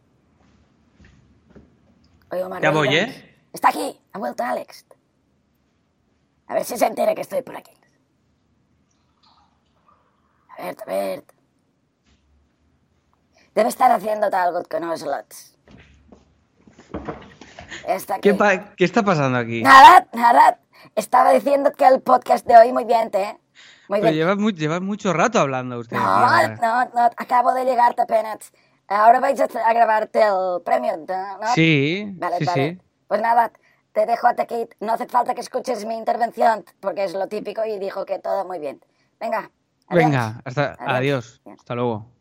[2.30, 2.94] Oigo más Ya voy.
[2.96, 3.36] ¿eh?
[3.52, 4.00] Está aquí.
[4.12, 4.84] Ha vuelto Alex.
[6.46, 7.72] A ver si se entera que estoy por aquí.
[10.56, 11.24] A ver, a ver.
[13.54, 15.56] Debe estar haciendo algo con los slots.
[17.86, 18.18] Está.
[18.20, 18.36] ¿Qué,
[18.76, 19.62] qué está pasando aquí?
[19.62, 20.60] Nada, nada.
[20.94, 23.38] Estaba diciendo que el podcast de hoy muy bien, ¿eh?
[23.88, 25.96] Muy Pero lleva, mu- lleva mucho rato hablando usted.
[25.96, 28.52] No, no, no, acabo de llegarte apenas.
[28.86, 30.96] Ahora vais a, grabarte el premio.
[31.06, 31.46] ¿No?
[31.54, 32.76] Sí, Vale, sí, vale.
[32.78, 32.82] sí.
[33.06, 33.50] Pues nada,
[33.92, 34.66] te dejo hasta aquí.
[34.80, 38.44] No hace falta que escuches mi intervención, porque es lo típico y dijo que todo
[38.46, 38.80] muy bien.
[39.20, 39.50] Venga.
[39.88, 40.04] adiós.
[40.04, 41.40] Venga, hasta, Adiós.
[41.44, 41.58] adiós.
[41.58, 42.17] Hasta luego.